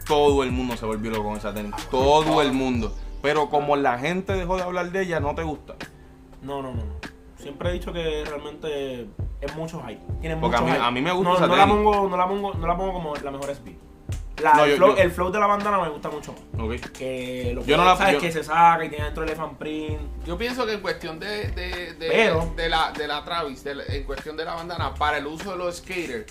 todo 0.06 0.44
el 0.44 0.52
mundo 0.52 0.76
se 0.78 0.86
volvió 0.86 1.12
loco 1.12 1.24
con 1.26 1.38
esa 1.38 1.54
tenis. 1.54 1.74
Todo 1.90 2.42
el 2.42 2.52
mundo. 2.54 2.94
Pero 3.22 3.50
como 3.50 3.76
la 3.78 3.98
gente 3.98 4.34
dejó 4.34 4.58
de 4.58 4.64
hablar 4.64 4.92
de 4.92 5.02
ella, 5.04 5.20
no 5.20 5.34
te 5.34 5.44
gusta. 5.44 5.76
No, 6.42 6.62
no, 6.62 6.74
no. 6.74 6.84
Siempre 7.38 7.70
he 7.70 7.74
dicho 7.74 7.92
que 7.94 8.24
realmente 8.26 9.08
es 9.42 9.56
mucho 9.56 9.82
hype. 9.88 10.02
Tiene 10.22 10.36
Porque 10.38 10.58
mucho 10.58 10.64
a 10.64 10.66
mí- 10.66 10.72
hype. 10.74 10.84
a 10.86 10.92
mí 10.92 11.02
me 11.02 11.12
gusta 11.14 11.30
no, 11.30 11.36
esa 11.38 11.48
no 11.48 11.56
la 11.56 11.68
pongo, 11.68 12.10
no 12.10 12.18
la 12.18 12.28
pongo, 12.28 12.54
no 12.54 12.68
la 12.68 12.78
pongo 12.78 12.94
como 12.94 13.16
la 13.16 13.32
mejor 13.32 13.50
SB. 13.50 13.76
La, 14.44 14.54
No, 14.56 14.66
el, 14.66 14.72
yo- 14.72 14.78
flow, 14.78 14.96
yo- 14.96 15.02
el 15.02 15.12
flow 15.12 15.32
de 15.32 15.40
la 15.40 15.48
bandana 15.48 15.80
me 15.80 15.90
gusta 15.90 16.10
mucho 16.10 16.34
más. 16.34 16.62
Ok. 16.66 16.92
Que 16.92 17.52
lo 17.56 17.64
Yo 17.66 17.78
no 17.78 17.86
la- 17.86 17.96
sabes 17.96 18.16
yo- 18.16 18.20
que 18.20 18.32
se 18.32 18.44
saca 18.44 18.84
y 18.84 18.90
tiene 18.90 19.06
dentro 19.06 19.24
el 19.24 19.30
elephant 19.30 19.58
print. 19.58 20.00
Yo 20.26 20.38
pienso 20.38 20.66
que 20.66 20.74
en 20.74 20.82
cuestión 20.82 21.18
de, 21.20 21.48
de, 21.52 21.94
de, 21.94 22.08
Pero- 22.10 22.54
de 22.56 22.68
la, 22.70 22.92
de 22.92 23.08
la 23.08 23.24
Travis, 23.24 23.64
de 23.64 23.76
la- 23.76 23.84
en 23.86 24.04
cuestión 24.04 24.36
de 24.36 24.44
la 24.46 24.56
bandana, 24.56 24.94
para 24.96 25.18
el 25.18 25.28
uso 25.28 25.52
de 25.52 25.58
los 25.58 25.78
skaters, 25.78 26.26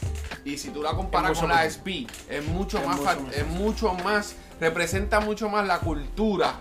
y 0.44 0.58
si 0.58 0.68
tú 0.70 0.82
la 0.82 0.90
comparas 0.92 1.38
con 1.38 1.48
la. 1.48 1.64
SP, 1.64 2.06
es 2.28 2.44
mucho 2.44 2.78
Es 2.78 2.86
más, 2.86 2.96
mucho 2.98 3.30
es 3.32 3.46
mucho 3.46 3.94
más, 4.04 4.36
representa 4.60 5.20
mucho 5.20 5.48
más 5.48 5.66
la 5.66 5.78
cultura 5.78 6.52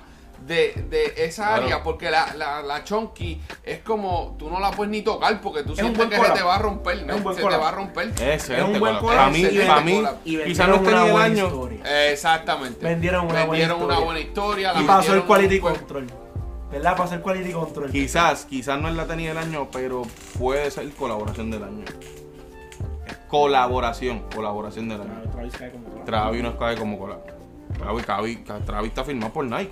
de, 0.46 0.74
de 0.90 1.14
esa 1.26 1.48
Claro. 1.48 1.64
área, 1.64 1.84
porque 1.84 2.10
la, 2.12 2.34
la, 2.36 2.62
la 2.62 2.84
Chonky 2.84 3.42
es 3.64 3.80
como, 3.80 4.36
tú 4.40 4.50
no 4.50 4.60
la 4.60 4.72
puedes 4.72 4.92
ni 4.92 5.02
tocar 5.02 5.40
porque 5.42 5.64
tú 5.64 5.70
un 5.72 5.76
sientes 5.78 6.08
que 6.08 6.16
se 6.16 6.32
te 6.32 6.42
va 6.44 6.56
a 6.56 6.60
romper, 6.60 7.06
¿no? 7.06 7.14
Es 7.32 7.36
se 7.38 7.42
te 7.44 7.58
va 7.58 7.70
a 7.70 7.72
romper. 7.72 8.08
Ese 8.22 8.58
Es 8.58 8.64
un 8.64 8.80
buen. 8.80 9.00
Para 9.00 9.30
mí, 9.30 9.46
para 9.68 9.82
mí, 9.82 10.04
quizás 10.24 10.68
no 10.68 10.80
vendieron 10.80 10.84
tenía 10.84 11.04
una 11.04 11.06
el 11.06 11.12
buena 11.12 11.26
año. 11.26 11.46
historia. 11.48 12.12
Exactamente. 12.12 12.86
Vendieron 12.86 13.26
una 13.26 13.46
buena 13.46 13.52
Vendieron 13.52 13.78
una 13.84 13.94
historia. 13.94 14.06
buena 14.06 14.20
historia. 14.20 14.74
Y 14.82 14.84
pasó 14.86 15.14
el 15.14 15.24
quality 15.24 15.60
control. 15.60 16.08
¿Verdad? 16.72 16.96
Pasó 16.96 17.16
el 17.16 17.22
quality 17.22 17.52
control. 17.52 17.92
Quizás, 17.92 18.46
quizás 18.46 18.80
no 18.80 18.88
es 18.88 18.96
la 18.96 19.06
tenis 19.06 19.28
del 19.28 19.38
año, 19.38 19.68
pero 19.72 20.04
puede 20.40 20.72
ser 20.72 20.90
colaboración 20.92 21.52
del 21.52 21.64
año. 21.64 21.84
Colaboración, 23.28 24.24
colaboración 24.34 24.90
del 24.90 25.02
año. 25.02 25.22
Travis 25.32 25.54
cae 25.58 25.72
como 25.72 25.86
claro. 25.90 26.06
Travis 26.06 26.44
no 26.44 26.58
cae 26.58 26.78
como 26.78 27.00
cola. 27.00 27.18
Travis, 27.78 28.06
Travis, 28.06 28.40
Travis 28.66 28.90
está 28.90 29.04
firmado 29.04 29.32
por 29.34 29.46
Nike. 29.46 29.72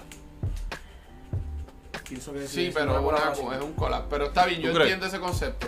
Pienso 2.09 2.33
que 2.33 2.47
Sí, 2.47 2.71
pero 2.73 2.85
una 2.85 2.93
es, 2.93 2.99
una- 2.99 3.05
colaboración. 3.17 3.53
es 3.53 3.61
un 3.61 3.73
collab. 3.73 4.03
Pero 4.09 4.25
está 4.25 4.45
bien, 4.45 4.61
yo 4.61 4.71
entiendo 4.71 5.05
ese 5.05 5.19
concepto. 5.19 5.67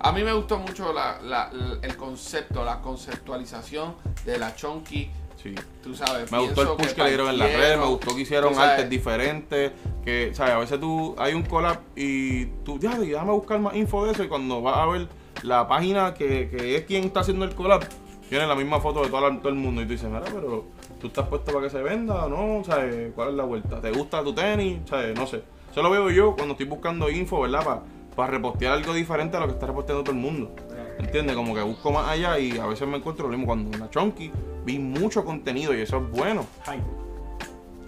A 0.00 0.10
mí 0.10 0.22
me 0.24 0.32
gustó 0.32 0.58
mucho 0.58 0.92
la, 0.92 1.20
la- 1.22 1.50
el 1.82 1.96
concepto, 1.96 2.64
la 2.64 2.80
conceptualización 2.80 3.94
de 4.24 4.38
la 4.38 4.54
Chonky. 4.56 5.10
Sí. 5.42 5.54
Tú 5.82 5.92
sabes, 5.94 6.30
Me 6.30 6.38
gustó 6.38 6.62
el 6.62 6.68
push 6.76 6.92
que, 6.94 7.02
le 7.02 7.08
dieron 7.08 7.28
en 7.28 7.38
las 7.38 7.52
redes, 7.52 7.76
me 7.78 7.86
gustó 7.86 8.14
que 8.14 8.20
hicieron 8.22 8.56
artes 8.58 8.88
diferentes, 8.88 9.72
que, 10.04 10.30
¿sabes? 10.34 10.54
A 10.54 10.58
veces 10.58 10.78
tú, 10.78 11.16
hay 11.18 11.34
un 11.34 11.42
collab 11.42 11.80
y 11.96 12.46
tú, 12.64 12.78
ya, 12.78 12.96
déjame 12.96 13.32
buscar 13.32 13.58
más 13.58 13.74
info 13.74 14.04
de 14.06 14.12
eso 14.12 14.22
y 14.22 14.28
cuando 14.28 14.62
vas 14.62 14.76
a 14.78 14.86
ver 14.86 15.08
la 15.42 15.66
página 15.66 16.14
que, 16.14 16.48
que 16.48 16.76
es 16.76 16.84
quien 16.84 17.04
está 17.04 17.20
haciendo 17.20 17.44
el 17.44 17.56
collab, 17.56 17.84
tiene 18.28 18.46
la 18.46 18.54
misma 18.54 18.80
foto 18.80 19.02
de 19.02 19.08
todo 19.10 19.26
el 19.48 19.54
mundo 19.56 19.82
y 19.82 19.84
tú 19.86 19.92
dices, 19.92 20.08
mira, 20.08 20.22
pero 20.32 20.64
tú 21.00 21.08
estás 21.08 21.26
puesto 21.26 21.50
para 21.52 21.64
que 21.64 21.70
se 21.70 21.82
venda 21.82 22.26
o 22.26 22.28
no, 22.28 22.64
¿sabes? 22.64 23.10
¿Cuál 23.12 23.30
es 23.30 23.34
la 23.34 23.44
vuelta? 23.44 23.80
¿Te 23.80 23.90
gusta 23.90 24.22
tu 24.22 24.32
tenis? 24.32 24.78
¿Sabes? 24.88 25.18
No 25.18 25.26
sé. 25.26 25.42
Eso 25.72 25.82
lo 25.82 25.90
veo 25.90 26.10
yo 26.10 26.34
cuando 26.36 26.52
estoy 26.52 26.66
buscando 26.66 27.10
info, 27.10 27.40
¿verdad? 27.40 27.80
Para 28.14 28.30
repostear 28.30 28.74
algo 28.74 28.92
diferente 28.92 29.36
a 29.36 29.40
lo 29.40 29.46
que 29.46 29.54
está 29.54 29.66
reposteando 29.66 30.04
todo 30.04 30.14
el 30.14 30.20
mundo. 30.20 30.54
¿Entiendes? 30.98 31.34
Como 31.34 31.54
que 31.54 31.62
busco 31.62 31.90
más 31.90 32.08
allá 32.08 32.38
y 32.38 32.58
a 32.58 32.66
veces 32.66 32.86
me 32.86 32.98
encuentro 32.98 33.24
lo 33.24 33.30
mismo 33.30 33.46
cuando 33.46 33.74
en 33.74 33.80
la 33.80 33.90
Chonky 33.90 34.30
vi 34.64 34.78
mucho 34.78 35.24
contenido 35.24 35.74
y 35.74 35.80
eso 35.80 35.96
es 35.96 36.10
bueno. 36.10 36.44
Hype. 36.66 36.84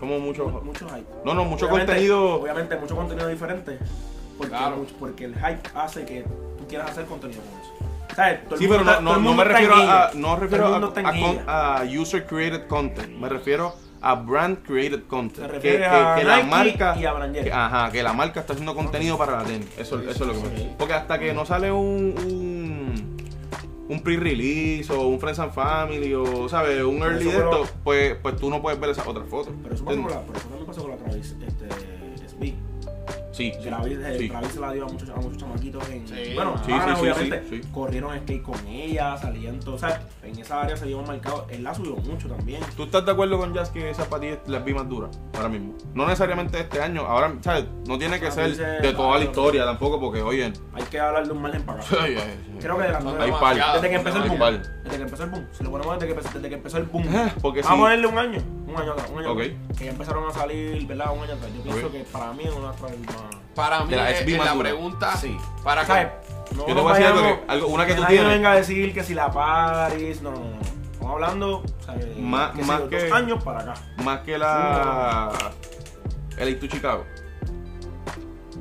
Como 0.00 0.18
mucho. 0.18 0.48
Mu- 0.48 0.62
Mucho 0.62 0.86
hype. 0.88 1.06
No, 1.24 1.34
no, 1.34 1.44
mucho 1.44 1.66
Obviamente- 1.66 1.92
contenido. 1.92 2.40
Obviamente, 2.40 2.76
mucho 2.76 2.96
contenido 2.96 3.28
diferente. 3.28 3.78
Porque, 4.38 4.50
Claro. 4.50 4.76
mucho- 4.78 4.94
porque 4.98 5.24
el 5.26 5.34
hype 5.34 5.60
hace 5.74 6.04
que 6.04 6.22
tú 6.58 6.66
quieras 6.66 6.90
hacer 6.90 7.04
contenido 7.04 7.40
con 7.42 7.60
eso. 7.60 8.16
¿Sabes? 8.16 8.40
Sí, 8.58 8.66
pero 8.68 8.82
no, 8.82 9.00
no, 9.18 9.34
me 9.34 9.44
refiero 9.44 9.74
a, 9.76 10.10
no 10.14 10.36
refiero 10.36 10.66
a, 11.46 11.80
a 11.80 11.84
user 11.84 12.26
created 12.26 12.66
content. 12.66 13.10
Me 13.10 13.28
refiero 13.28 13.74
a 14.04 14.14
brand 14.16 14.58
created 14.64 15.04
content. 15.08 15.50
Te 15.50 15.58
Que, 15.60 15.78
que- 15.78 15.84
a 15.84 16.22
la 16.22 16.36
Nike 16.36 16.48
marca. 16.50 16.96
y 16.98 17.04
a 17.06 17.32
que- 17.44 17.52
ajá, 17.52 17.90
que 17.90 18.02
la 18.02 18.12
marca 18.12 18.40
está 18.40 18.52
haciendo 18.52 18.74
contenido 18.74 19.16
para 19.18 19.38
la 19.38 19.44
tenis. 19.44 19.66
Eso, 19.78 19.98
eso 20.00 20.10
es 20.10 20.20
lo 20.20 20.32
que 20.34 20.40
me. 20.48 20.74
Porque 20.78 20.92
hasta 20.94 21.18
que 21.18 21.32
no 21.32 21.44
sale 21.46 21.72
un. 21.72 22.14
un 22.26 23.14
un 23.86 24.00
pre-release 24.02 24.90
o 24.94 25.08
un 25.08 25.20
Friends 25.20 25.38
and 25.40 25.52
Family 25.52 26.14
o, 26.14 26.48
¿sabes? 26.48 26.82
Un 26.82 27.00
Pero 27.00 27.10
early 27.10 27.24
de 27.26 27.30
esto, 27.36 27.66
pues, 27.84 28.16
pues 28.22 28.34
tú 28.36 28.48
no 28.48 28.62
puedes 28.62 28.80
ver 28.80 28.88
esas 28.88 29.06
otras 29.06 29.28
fotos. 29.28 29.52
Pero 29.62 29.74
eso 29.74 29.84
pasó 29.84 30.00
con 30.00 30.10
¿entiendes? 30.10 30.16
la, 30.16 30.22
pero 30.26 30.38
eso 30.38 30.48
también 30.48 30.66
pasó 30.66 30.80
con 30.82 30.90
la 30.92 30.96
Travis, 30.96 31.36
este, 31.46 31.68
SB. 32.26 32.54
Sí, 33.34 33.50
Que 33.50 33.68
eh, 33.68 34.16
sí. 34.18 34.28
Travis 34.28 34.52
se 34.52 34.60
la 34.60 34.72
dio 34.72 34.84
a 34.84 34.88
muchos, 34.88 35.08
a 35.08 35.16
muchos 35.16 35.38
chamaquitos 35.38 35.88
en. 35.90 36.06
Sí. 36.06 36.14
bueno, 36.36 36.54
Sí, 36.64 36.70
ahora, 36.70 36.84
sí, 36.86 36.92
sí, 36.94 37.00
obviamente 37.02 37.42
sí, 37.50 37.62
sí. 37.62 37.68
corrieron 37.72 38.16
skate 38.20 38.42
con 38.42 38.66
ella, 38.68 39.16
salían 39.18 39.58
todos. 39.58 39.82
O 39.82 39.86
sea, 39.88 40.02
en 40.22 40.38
esa 40.38 40.60
área 40.62 40.76
se 40.76 40.86
llevan 40.86 41.04
marcado. 41.06 41.44
Él 41.50 41.64
la 41.64 41.74
subió 41.74 41.96
mucho 41.96 42.28
también. 42.28 42.62
¿Tú 42.76 42.84
estás 42.84 43.04
de 43.04 43.10
acuerdo 43.10 43.36
con 43.38 43.52
Jazz 43.52 43.70
que 43.70 43.90
esas 43.90 44.06
patillas 44.06 44.38
las 44.46 44.64
vi 44.64 44.72
más 44.72 44.88
duras 44.88 45.18
ahora 45.34 45.48
mismo? 45.48 45.74
No 45.94 46.06
necesariamente 46.06 46.60
este 46.60 46.80
año, 46.80 47.00
ahora, 47.02 47.34
¿sabes? 47.40 47.64
No 47.88 47.98
tiene 47.98 48.20
que 48.20 48.30
ser 48.30 48.50
dice- 48.50 48.62
de 48.64 48.92
toda 48.92 49.18
la 49.18 49.24
historia 49.24 49.64
tampoco, 49.64 49.98
porque, 49.98 50.22
oye, 50.22 50.52
Hay 50.72 50.82
que 50.84 51.00
hablar 51.00 51.26
de 51.26 51.32
un 51.32 51.42
margen 51.42 51.62
para 51.64 51.80
acá. 51.80 51.96
ay, 52.02 52.14
ay, 52.16 52.22
ay. 52.52 52.58
Creo 52.60 52.76
que 52.78 52.84
de 52.84 52.92
las 52.92 53.02
nueve. 53.02 53.18
Hay 53.24 53.30
par. 53.32 53.40
demasiadas, 53.40 53.74
Desde 53.74 53.88
que 53.90 53.96
empezó 53.96 54.22
el 54.22 54.28
boom. 54.30 54.62
Desde 54.84 54.96
que 54.96 55.02
empezó 55.02 55.24
el 55.24 55.30
boom. 55.30 55.46
Si 55.50 55.64
lo 55.64 55.70
ponemos 55.72 55.94
desde 55.94 56.06
que, 56.06 56.12
empezó- 56.20 56.34
desde 56.34 56.48
que 56.48 56.54
empezó 56.54 56.78
el 56.78 56.84
boom. 56.84 57.04
Eh, 57.14 57.32
porque 57.42 57.62
Vamos 57.62 57.76
sí. 57.76 57.82
a 57.82 57.84
ponerle 57.84 58.06
un 58.06 58.18
año. 58.18 58.38
Un 58.74 58.80
año 58.82 58.92
atrás. 58.92 59.10
Un 59.12 59.18
año 59.20 59.32
Ok. 59.32 59.40
atrás. 59.40 59.78
Que 59.78 59.84
ya 59.84 59.90
empezaron 59.90 60.28
a 60.28 60.32
salir, 60.32 60.86
¿verdad? 60.86 61.12
Un 61.14 61.22
año 61.24 61.34
atrás. 61.34 61.50
Yo 61.56 61.62
pienso 61.62 61.86
Ok. 61.86 61.92
que 61.92 62.04
para 62.04 62.32
mí 62.32 62.44
es 62.44 62.52
una 62.54 62.72
más. 62.72 63.14
Para 63.54 63.84
mí, 63.84 63.94
la 63.94 64.10
es- 64.10 64.26
es 64.26 64.38
la 64.44 64.54
pregunta, 64.58 65.16
Sí. 65.16 65.36
para 65.62 65.84
¿Sabes? 65.86 66.08
que... 66.08 66.54
No 66.56 66.68
Yo 66.68 66.74
te 66.74 66.80
voy 66.80 66.90
a 66.92 66.94
decir 66.94 67.06
algo 67.06 67.22
que- 67.22 67.52
algo- 67.52 67.66
una 67.68 67.86
que 67.86 67.94
tú 67.94 68.02
nadie 68.02 68.16
tienes. 68.18 68.34
venga 68.34 68.52
a 68.52 68.54
decir 68.56 68.92
que 68.94 69.02
si 69.02 69.14
la 69.14 69.30
Paris. 69.30 70.20
No, 70.22 70.30
no, 70.32 70.38
no. 70.40 70.60
Estamos 70.92 71.12
hablando. 71.12 71.62
¿sabes? 71.84 72.16
Más- 72.18 72.54
sé 72.56 72.62
más 72.64 72.80
que- 72.82 73.02
Dos 73.08 73.12
años 73.12 73.42
para 73.44 73.60
acá. 73.60 73.74
Más 74.02 74.20
que 74.20 74.38
la. 74.38 75.30
El 76.38 76.48
Chicago. 76.68 77.04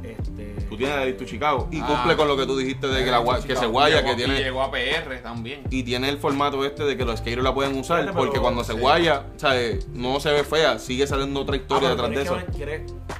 Este. 0.03 0.55
Tú 0.69 0.77
tienes 0.77 0.95
el 1.07 1.15
to 1.17 1.25
Chicago 1.25 1.67
y 1.72 1.79
Ah. 1.81 1.86
cumple 1.88 2.15
con 2.17 2.27
lo 2.27 2.36
que 2.36 2.45
tú 2.45 2.57
dijiste 2.57 2.88
de 2.88 3.03
que, 3.05 3.12
la, 3.12 3.24
que 3.45 3.55
se 3.55 3.65
guaya, 3.67 3.98
Llegó- 4.01 4.07
que 4.07 4.13
y 4.13 4.15
tiene. 4.25 4.39
llegó 4.39 4.62
a 4.63 4.72
PR 4.72 5.17
también. 5.22 5.62
Y 5.69 5.83
tiene 5.83 6.10
el 6.10 6.17
formato 6.17 6.65
este 6.65 6.83
de 6.83 6.98
que 6.98 7.05
los 7.05 7.19
skaters 7.19 7.43
la 7.43 7.53
pueden 7.53 7.77
usar, 7.77 8.01
pero- 8.01 8.13
porque 8.13 8.39
cuando 8.39 8.63
se 8.63 8.74
sí. 8.74 8.79
guaya, 8.79 9.25
¿sabes? 9.38 9.88
No 9.89 10.19
se 10.19 10.31
ve 10.31 10.43
fea, 10.43 10.79
sigue 10.79 11.05
saliendo 11.07 11.41
otra 11.41 11.55
historia 11.55 11.89
Ah, 11.89 11.91
detrás 11.91 12.10
de 12.12 12.22
eso. 12.22 12.38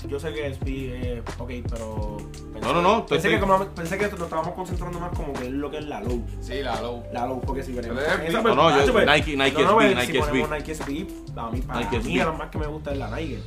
Yo 0.08 0.20
sé 0.20 0.34
que 0.34 0.48
es 0.48 0.58
eh, 0.66 1.24
ok, 1.40 1.50
pero. 1.70 2.18
pensé- 2.54 2.62
No, 2.68 2.74
no, 2.74 2.82
no, 2.82 3.06
Pensé, 3.06 3.30
estoy- 3.30 3.32
que, 3.34 3.40
como- 3.40 3.66
pensé 3.70 3.98
que 3.98 4.08
nos 4.10 4.20
estábamos 4.22 4.54
concentrando 4.54 5.00
más 5.00 5.12
como 5.16 5.34
que 5.34 5.46
es 5.46 5.52
lo 5.52 5.72
que 5.72 5.78
es 5.78 5.86
la 5.86 6.02
low. 6.02 6.24
Sí, 6.42 6.62
la 6.62 6.80
low. 6.82 7.04
La 7.14 7.26
low, 7.28 7.42
porque 7.42 7.64
si 7.64 7.72
venimos. 7.74 7.98
No, 8.44 8.56
no, 8.56 8.86
yo- 8.86 8.92
pues, 8.94 9.06
Nike- 9.08 9.36
Nike 9.38 9.64
no, 9.64 9.72
no, 9.72 9.82
SB, 9.82 9.94
pues, 9.94 9.96
Nike 9.96 10.06
si 10.14 10.20
ponemos 10.20 10.50
SB. 10.50 10.58
Nike 10.58 10.72
SB, 10.72 11.08
a 11.40 11.50
mí, 11.50 11.62
para 11.62 11.80
Nike 11.80 11.98
mí, 12.00 12.04
SB. 12.18 12.26
la 12.26 12.32
más 12.32 12.50
que 12.50 12.58
me 12.58 12.68
gusta 12.68 12.92
es 12.92 12.98
la 12.98 13.10
Nike. 13.16 13.40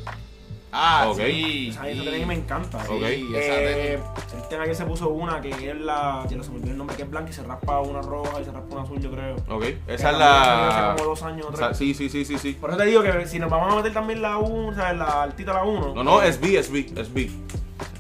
Ah, 0.78 1.06
Ok. 1.08 1.16
sí. 1.18 1.68
Esa, 1.70 1.88
esa 1.88 2.02
sí. 2.02 2.08
tenis 2.10 2.26
me 2.26 2.34
encanta. 2.34 2.84
Sí, 2.84 2.92
Ok. 2.92 3.02
esa 3.02 3.38
Eh, 3.60 3.98
tenis. 3.98 4.42
el 4.42 4.48
tema 4.48 4.62
ayer 4.64 4.76
se 4.76 4.84
puso 4.84 5.08
una 5.08 5.40
que 5.40 5.48
es 5.70 5.76
la. 5.80 6.26
Ya 6.28 6.36
no 6.36 6.42
se 6.44 6.50
me 6.50 6.56
olvidó 6.56 6.72
el 6.72 6.78
nombre, 6.78 6.96
que 6.96 7.02
es 7.04 7.10
blanca 7.10 7.30
y 7.30 7.32
se 7.32 7.42
raspa 7.42 7.80
una 7.80 8.02
roja 8.02 8.40
y 8.40 8.44
se 8.44 8.52
raspa 8.52 8.74
una 8.74 8.82
azul, 8.82 9.00
yo 9.00 9.10
creo. 9.10 9.36
Ok, 9.48 9.62
Que 9.86 9.94
esa 9.94 10.10
es 10.10 10.18
la. 10.18 10.68
Hace 10.90 10.96
como 10.98 11.10
dos 11.10 11.22
años 11.22 11.46
o 11.46 11.74
sí, 11.74 11.94
sí, 11.94 12.08
sí, 12.10 12.24
sí, 12.24 12.38
sí. 12.38 12.52
Por 12.60 12.70
eso 12.70 12.78
te 12.78 12.84
digo 12.86 13.02
que 13.02 13.26
si 13.26 13.38
nos 13.38 13.50
vamos 13.50 13.72
a 13.72 13.76
meter 13.76 13.92
también 13.94 14.20
la 14.20 14.36
1, 14.38 14.68
o 14.68 14.74
sea, 14.74 14.92
la 14.92 15.22
altita 15.22 15.52
la 15.54 15.64
1. 15.64 15.94
No, 15.94 16.04
no, 16.04 16.20
SB, 16.22 16.58
SB, 16.62 16.92
SB. 17.04 17.30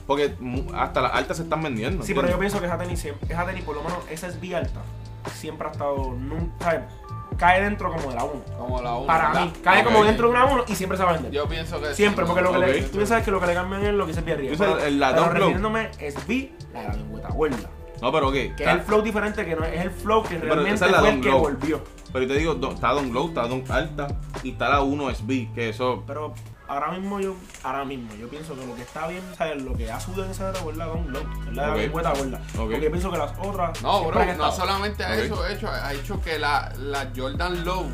Porque 0.06 0.34
mu- 0.38 0.70
hasta 0.74 1.00
las 1.00 1.12
altas 1.14 1.36
se 1.38 1.42
están 1.44 1.62
vendiendo. 1.62 2.04
Sí, 2.04 2.14
pero 2.14 2.28
yo 2.28 2.38
pienso 2.38 2.60
que 2.60 2.66
esa 2.66 2.78
tenis, 2.78 3.04
esa 3.28 3.44
tenis, 3.46 3.64
por 3.64 3.74
lo 3.74 3.82
menos 3.82 3.98
esa 4.10 4.28
es 4.28 4.38
bien 4.40 4.56
alta. 4.56 4.80
Siempre 5.34 5.66
ha 5.66 5.72
estado. 5.72 6.12
Nunca. 6.12 6.86
Cae 7.36 7.62
dentro 7.62 7.92
como 7.92 8.08
de 8.10 8.16
la 8.16 8.24
1. 8.24 8.32
Como 8.58 8.82
la 8.82 8.94
1. 8.96 9.06
Para 9.06 9.30
mí, 9.40 9.52
cae 9.62 9.84
como 9.84 10.04
dentro 10.04 10.28
de 10.28 10.34
una 10.34 10.44
1 10.46 10.64
y 10.68 10.74
siempre 10.74 10.96
se 10.98 11.04
va 11.04 11.10
a 11.10 11.12
vender. 11.14 11.32
Yo 11.32 11.46
pienso 11.48 11.80
que 11.80 11.88
sí, 11.88 11.94
Siempre, 11.96 12.24
¿no? 12.24 12.28
porque 12.28 12.42
lo 12.42 12.52
que 12.52 12.58
le, 12.66 12.82
tú 12.82 12.98
ya 13.00 13.06
sabes 13.06 13.24
que 13.24 13.30
lo 13.30 13.40
que 13.40 13.46
le 13.46 13.54
cambian 13.54 13.84
es 13.84 13.92
lo 13.94 14.06
que 14.06 14.14
se 14.14 14.22
pierde 14.22 14.56
sabes, 14.56 14.74
Pero- 14.74 14.86
el- 14.86 14.98
la 15.00 15.10
pero 15.14 15.28
refiriéndome 15.30 15.90
es 15.98 16.26
B, 16.26 16.52
la 16.72 16.80
de 16.82 16.88
la 16.88 16.94
lengüeta 16.94 17.28
gorda. 17.28 17.56
No, 18.02 18.12
pero 18.12 18.28
ok. 18.28 18.32
Que 18.34 18.46
está- 18.48 18.72
es 18.72 18.76
el 18.78 18.82
flow 18.82 19.02
diferente, 19.02 19.44
que 19.46 19.56
no 19.56 19.64
es, 19.64 19.72
es 19.74 19.80
el 19.80 19.90
flow 19.90 20.22
que 20.22 20.36
Pero 20.36 20.54
realmente 20.54 20.84
es 20.84 20.96
fue 20.96 21.10
el 21.10 21.20
que 21.20 21.30
volvió. 21.30 21.80
Pero 22.12 22.24
yo 22.26 22.32
te 22.32 22.38
digo, 22.38 22.54
do- 22.54 22.72
está 22.72 22.92
Don 22.92 23.12
Low, 23.12 23.28
está 23.28 23.46
Don 23.48 23.64
Alta 23.70 24.06
y 24.42 24.50
está 24.50 24.68
la 24.68 24.80
1 24.82 25.10
SB, 25.10 25.48
que 25.54 25.68
eso. 25.70 26.02
Pero 26.06 26.34
ahora 26.68 26.90
mismo 26.92 27.20
yo, 27.20 27.36
ahora 27.62 27.84
mismo, 27.84 28.14
yo 28.16 28.28
pienso 28.28 28.54
que 28.54 28.66
lo 28.66 28.74
que 28.74 28.82
está 28.82 29.06
bien, 29.08 29.22
¿sabes? 29.36 29.62
Lo 29.62 29.74
que 29.74 29.90
ha 29.90 30.00
subido 30.00 30.24
en 30.24 30.30
esa 30.30 30.50
era 30.50 30.60
la 30.74 30.84
Don 30.86 31.12
Low, 31.12 31.22
es 31.48 31.54
la 31.54 31.62
de 31.66 31.70
Ok. 31.70 31.76
la 31.76 31.82
lengüeta 31.82 32.12
gorda. 32.14 32.40
Porque 32.56 32.80
yo 32.80 32.90
pienso 32.90 33.10
que 33.10 33.18
las 33.18 33.32
otras. 33.38 33.82
No, 33.82 34.04
bro, 34.04 34.24
no 34.24 34.30
estado. 34.30 34.52
solamente 34.52 35.04
ha 35.04 35.12
Ok. 35.12 35.18
hecho, 35.18 35.42
ha 35.42 35.52
hecho, 35.52 35.68
ha 35.70 35.92
hecho 35.94 36.20
que 36.20 36.38
la, 36.38 36.72
la 36.78 37.10
Jordan 37.16 37.64
Low, 37.64 37.86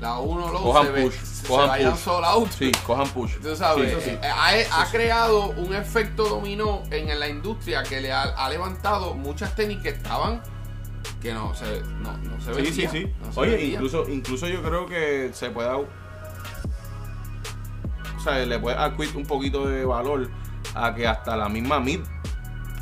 la 0.00 0.18
1 0.18 0.52
Low, 0.52 0.62
Cojan 0.62 0.86
se, 0.86 0.92
ve- 0.92 1.02
push, 1.04 1.14
se 1.14 1.46
cojan 1.48 1.68
vayan 1.68 1.92
push. 1.92 2.00
sold 2.00 2.24
out. 2.24 2.50
Sí, 2.50 2.72
cojan 2.86 3.08
push. 3.08 3.32
Tú 3.40 3.56
sabes, 3.56 3.90
Sí, 3.90 3.96
eso 3.96 4.00
sí. 4.00 4.10
eh, 4.10 4.66
ha, 4.70 4.82
ha 4.82 4.90
creado 4.90 5.48
un 5.50 5.74
efecto 5.74 6.24
dominó 6.28 6.82
en 6.90 7.18
la 7.18 7.28
industria 7.28 7.82
que 7.82 8.00
le 8.00 8.12
ha, 8.12 8.22
ha 8.22 8.48
levantado 8.50 9.14
muchas 9.14 9.54
tenis 9.54 9.78
que 9.82 9.90
estaban 9.90 10.42
que 11.22 11.32
no 11.32 11.54
se, 11.54 11.80
no, 12.02 12.16
no 12.18 12.40
se 12.40 12.54
Sí, 12.66 12.72
sí, 12.72 12.88
sí. 12.90 13.12
no 13.24 13.32
se 13.32 13.40
Oye, 13.40 13.64
incluso, 13.64 14.06
incluso 14.08 14.46
yo 14.48 14.62
creo 14.62 14.86
que 14.86 15.30
se 15.32 15.50
puede. 15.50 15.68
Sea, 18.30 18.44
le 18.46 18.58
puede 18.58 18.76
adquirir 18.76 19.16
un 19.16 19.26
poquito 19.26 19.66
de 19.66 19.84
valor 19.84 20.28
a 20.74 20.94
que 20.94 21.06
hasta 21.06 21.36
la 21.36 21.48
misma 21.48 21.80
mid 21.80 22.00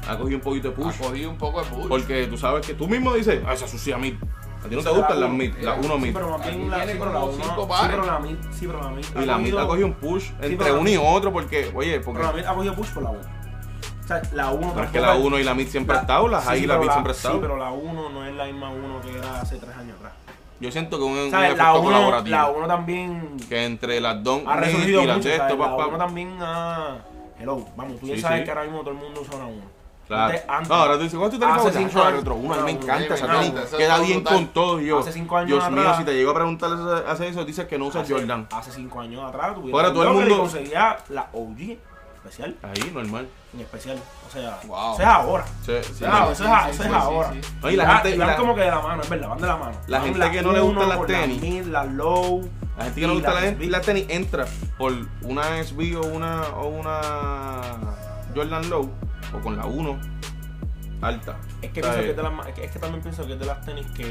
ha 0.08 0.16
cogido 0.18 0.36
un 0.38 0.42
poquito 0.42 0.68
de 0.70 0.74
ha 0.74 0.76
push. 0.76 0.98
cogido 0.98 1.30
un 1.30 1.38
poco 1.38 1.62
de 1.62 1.70
push. 1.70 1.86
Porque 1.88 2.26
tú 2.26 2.36
sabes 2.36 2.66
que 2.66 2.74
tú 2.74 2.88
mismo 2.88 3.12
dices, 3.14 3.42
ah, 3.46 3.54
esa 3.54 3.66
sucia 3.68 3.96
mid. 3.98 4.14
A 4.64 4.66
ti 4.68 4.76
no 4.76 4.82
te 4.82 4.88
gustan 4.90 5.20
la 5.20 5.26
las 5.26 5.36
mid, 5.36 5.54
la 5.60 5.74
1 5.74 5.82
Sí, 5.82 6.00
mid. 6.00 6.14
pero 6.14 6.38
la, 6.38 6.44
sí, 6.44 6.50
pero 6.50 6.86
sí, 6.86 6.96
pero 6.98 8.20
mid, 8.20 8.36
sí, 8.50 8.66
pero 8.66 8.80
la 8.80 8.88
mid 8.90 9.04
Y 9.22 9.26
la 9.26 9.36
mid 9.38 9.54
ha 9.56 9.66
cogido 9.66 9.86
un 9.86 9.92
push 9.94 10.30
entre 10.40 10.56
pero 10.56 10.80
uno 10.80 10.88
y 10.88 10.96
otro 10.96 11.32
porque, 11.34 11.70
oye, 11.74 12.00
porque 12.00 12.20
Pero 12.20 12.32
la 12.32 12.38
mid 12.38 12.46
ha 12.46 12.54
cogido 12.54 12.74
push 12.74 12.88
por 12.88 13.02
la 13.02 13.10
1. 13.10 13.20
O 13.20 14.06
sea, 14.06 14.22
la 14.32 14.50
1 14.50 14.72
no 14.74 14.82
es 14.82 14.90
que 14.90 15.00
la 15.00 15.14
1 15.16 15.38
y 15.38 15.44
la 15.44 15.54
mid 15.54 15.68
siempre 15.68 15.96
han 15.96 16.02
estado, 16.02 16.28
las 16.28 16.46
ahí 16.48 16.64
y 16.64 16.66
la 16.66 16.78
mid 16.78 16.90
siempre 16.90 17.12
Sí, 17.12 17.18
estado. 17.18 17.40
pero 17.42 17.56
la 17.58 17.70
1 17.72 18.08
no 18.10 18.24
es 18.24 18.34
la 18.34 18.44
misma 18.46 18.70
1 18.70 19.00
que 19.02 19.16
era 19.18 19.40
hace 19.42 19.56
3 19.56 19.76
años 19.76 19.96
atrás. 19.98 20.12
Yo 20.64 20.72
siento 20.72 20.96
que 20.98 21.04
un, 21.04 21.12
un 21.12 21.30
¿Sabes? 21.30 21.50
La 21.56 21.64
efecto 21.64 21.80
1 21.80 21.82
colaborativo. 21.82 22.36
la 22.36 22.48
uno 22.50 22.66
también 22.66 23.36
Que 23.48 23.64
entre 23.66 24.00
las 24.00 24.22
Don 24.24 24.42
ha 24.48 24.56
resurgido 24.56 25.02
y 25.02 25.06
las 25.06 25.16
mucho. 25.18 25.28
de 25.28 25.36
¿sabes? 25.36 25.52
esto, 25.52 25.62
La 25.62 25.76
pa, 25.76 25.86
1 25.86 25.90
pa. 25.92 25.98
también 26.06 26.36
ha... 26.40 26.96
Hello, 27.38 27.64
vamos, 27.76 28.00
tú 28.00 28.06
ya 28.06 28.14
Sí, 28.16 28.20
sabes 28.22 28.38
sí. 28.38 28.44
que 28.44 28.50
ahora 28.50 28.62
mismo 28.64 28.80
todo 28.80 28.90
el 28.92 28.96
mundo 28.96 29.20
usa 29.20 29.36
una 29.36 29.46
1. 29.46 29.62
Claro. 30.06 30.24
Antes- 30.24 30.44
antes- 30.48 30.68
no, 30.68 30.74
ahora 30.74 30.94
tú 30.96 31.02
dices, 31.02 31.18
¿cuál 31.18 31.28
es 31.30 31.34
tu 31.34 31.40
teléfono? 31.40 31.68
Hace 31.68 31.78
cinco 31.78 32.00
otro 32.18 32.34
uno, 32.34 32.54
a 32.54 32.56
mí 32.58 32.62
me 32.64 32.70
encanta 32.72 33.14
esa 33.14 33.26
tenis. 33.26 33.52
Queda 33.76 33.98
bien 34.00 34.18
brutal. 34.20 34.34
con 34.36 34.46
todo. 34.48 34.80
Yo, 34.80 34.98
Hace 35.00 35.12
cinco 35.12 35.36
años 35.36 35.48
Dios 35.48 35.70
mío, 35.70 35.94
si 35.96 36.04
te 36.04 36.12
llego 36.14 36.30
a 36.30 36.34
preguntar 36.34 36.70
hace 37.08 37.28
eso, 37.28 37.44
dices 37.44 37.66
que 37.66 37.78
no 37.78 37.86
usas 37.86 38.02
Hace- 38.02 38.12
Jordan. 38.14 38.46
Hace 38.52 38.70
5 38.72 39.00
años 39.00 39.22
atrás, 39.24 39.54
tú 39.54 39.70
Ahora 39.72 39.92
todo 39.92 40.02
el 40.02 40.10
mundo- 40.14 40.38
conseguía 40.38 40.98
la 41.08 41.28
OG 41.32 41.78
especial, 42.24 42.56
Ahí, 42.62 42.90
normal. 42.92 43.28
en 43.52 43.60
especial. 43.60 43.98
O 44.26 44.30
sea, 44.32 44.58
Wow. 44.66 44.94
eso 44.94 45.02
es 45.02 45.08
ahora. 45.08 45.44
Sí, 45.64 45.72
sí. 45.82 45.94
Sí, 45.94 46.04
eso 46.04 46.26
sí, 46.26 46.32
es, 46.32 46.36
sí, 46.38 46.44
eso 46.44 46.64
sí, 46.64 46.70
es 46.70 46.76
sí, 46.78 46.88
ahora. 46.94 47.32
y 47.70 47.76
la 47.76 47.94
gente- 47.94 48.10
y 48.14 48.18
van 48.18 48.28
la- 48.28 48.36
como 48.36 48.54
que 48.54 48.60
de 48.62 48.70
la 48.70 48.80
mano, 48.80 49.02
es 49.02 49.08
verdad, 49.08 49.28
van 49.28 49.40
de 49.40 49.46
la 49.46 49.56
mano. 49.56 49.76
La 49.86 49.98
Van 49.98 50.08
gente 50.14 50.30
que 50.30 50.42
no 50.42 50.52
le 50.52 50.60
gustan 50.60 50.88
las 50.88 51.06
tenis. 51.06 51.40
La 51.42 51.48
mid, 51.48 51.62
la 51.66 51.84
low. 51.84 52.50
La 52.78 52.84
gente 52.84 53.00
que 53.00 53.06
no 53.06 53.12
le 53.14 53.20
gusta 53.20 53.34
la 53.34 53.40
la, 53.42 53.46
SB. 53.48 53.66
la 53.70 53.80
tenis 53.80 54.06
entra 54.08 54.46
por 54.78 54.92
una 55.22 55.58
SB 55.58 55.96
o 55.96 56.06
una, 56.06 56.42
o 56.56 56.68
una 56.68 57.00
Jordan 58.34 58.68
Low 58.70 58.90
o 59.32 59.40
con 59.40 59.56
la 59.56 59.66
1 59.66 59.98
alta. 61.06 61.36
Es 61.62 61.70
que, 61.70 61.80
pienso 61.80 62.00
que 62.00 62.10
es 62.10 62.16
de 62.16 62.22
las 62.22 62.46
es 62.48 62.54
que- 62.54 62.64
es 62.64 62.70
que 62.70 62.78
también 62.78 63.02
pienso 63.02 63.26
que 63.26 63.32
es 63.34 63.38
de 63.38 63.46
las 63.46 63.64
tenis 63.64 63.86
que. 63.94 64.04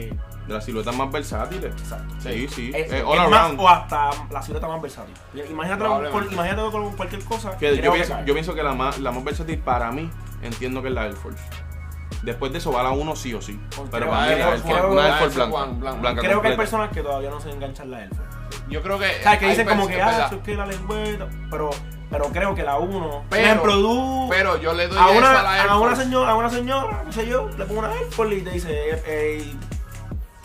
de 0.48 0.54
las 0.54 0.64
siluetas 0.66 0.96
más 0.96 1.12
versátiles. 1.12 1.72
Exacto. 1.74 2.14
Sí, 2.20 2.48
sí. 2.48 2.72
Es, 2.74 2.92
eh, 2.92 2.98
es 3.00 3.04
all 3.04 3.30
más, 3.30 3.42
around. 3.42 3.60
o 3.60 3.70
hasta 3.70 4.10
la 4.32 4.42
silueta 4.42 4.68
más 4.68 4.82
versátil. 4.82 5.14
Imagínate, 5.50 5.84
con, 6.12 6.32
imagínate 6.34 6.72
con 6.72 6.96
cualquier 6.96 7.24
cosa. 7.26 7.58
Que 7.58 7.78
yo, 7.82 7.92
pienso, 7.94 8.16
yo 8.26 8.34
pienso 8.34 8.54
que 8.56 8.64
la 8.64 8.74
más, 8.74 9.00
la 9.00 9.12
más 9.12 9.24
versátil 9.24 9.60
para 9.60 9.92
mí, 9.92 10.10
entiendo 10.42 10.82
que 10.82 10.90
es 10.90 10.94
la 10.94 11.06
Air 11.06 11.14
Force. 11.16 11.44
Después 12.24 12.52
de 12.54 12.60
eso 12.60 12.72
va 12.72 12.84
la 12.84 12.92
1 12.92 13.16
sí 13.18 13.34
o 13.34 13.42
sí. 13.42 13.60
Porque 13.76 13.92
Pero 13.92 14.10
para 14.10 14.22
mí 14.22 14.28
la 14.30 14.34
Air 14.36 14.44
Force- 14.46 14.62
Force, 14.64 14.78
creo- 14.80 14.92
una 14.94 15.08
Air 15.08 15.14
Force 15.20 15.36
blanca. 15.36 15.92
Blanca. 16.00 16.22
que 16.22 16.48
hay 16.48 16.56
personas 16.58 16.90
que 16.92 17.02
todavía 17.02 17.30
no 17.30 17.42
se 17.42 17.50
enganchan 17.52 17.92
la 17.92 18.02
Air 18.04 18.10
Force. 18.16 18.33
Yo 18.70 18.82
creo 18.82 18.98
que. 19.00 19.06
O 19.20 19.24
sea, 19.24 19.38
que 19.40 19.48
dicen 19.50 19.68
como 19.68 19.88
que, 19.88 20.02
ah, 20.02 20.06
verdad. 20.08 20.26
eso 20.28 20.36
es 20.36 20.42
que 20.44 20.56
la 20.56 20.66
lengüeta. 20.66 21.28
Pero, 21.52 21.70
pero 22.10 22.26
creo 22.30 22.56
que 22.56 22.64
la 22.64 22.78
1. 22.78 23.24
Pero- 23.30 23.44
ejemplo, 23.44 23.74
tú. 23.76 24.28
Pero 24.30 24.58
yo 24.62 24.74
le 24.74 24.88
doy 24.88 24.98
a 24.98 25.08
una, 25.10 25.40
a 25.40 25.44
la 25.44 25.64
a 25.74 25.78
una 25.80 25.96
señora, 25.96 26.32
a 26.32 26.36
una 26.36 26.50
señora, 26.50 27.04
qué 27.06 27.12
sé 27.14 27.28
yo, 27.28 27.50
le 27.58 27.66
pongo 27.66 27.80
una 27.80 27.94
Air 27.94 28.06
Force 28.12 28.36
y 28.36 28.42
te 28.42 28.50
dice, 28.52 29.02
eh, 29.06 29.54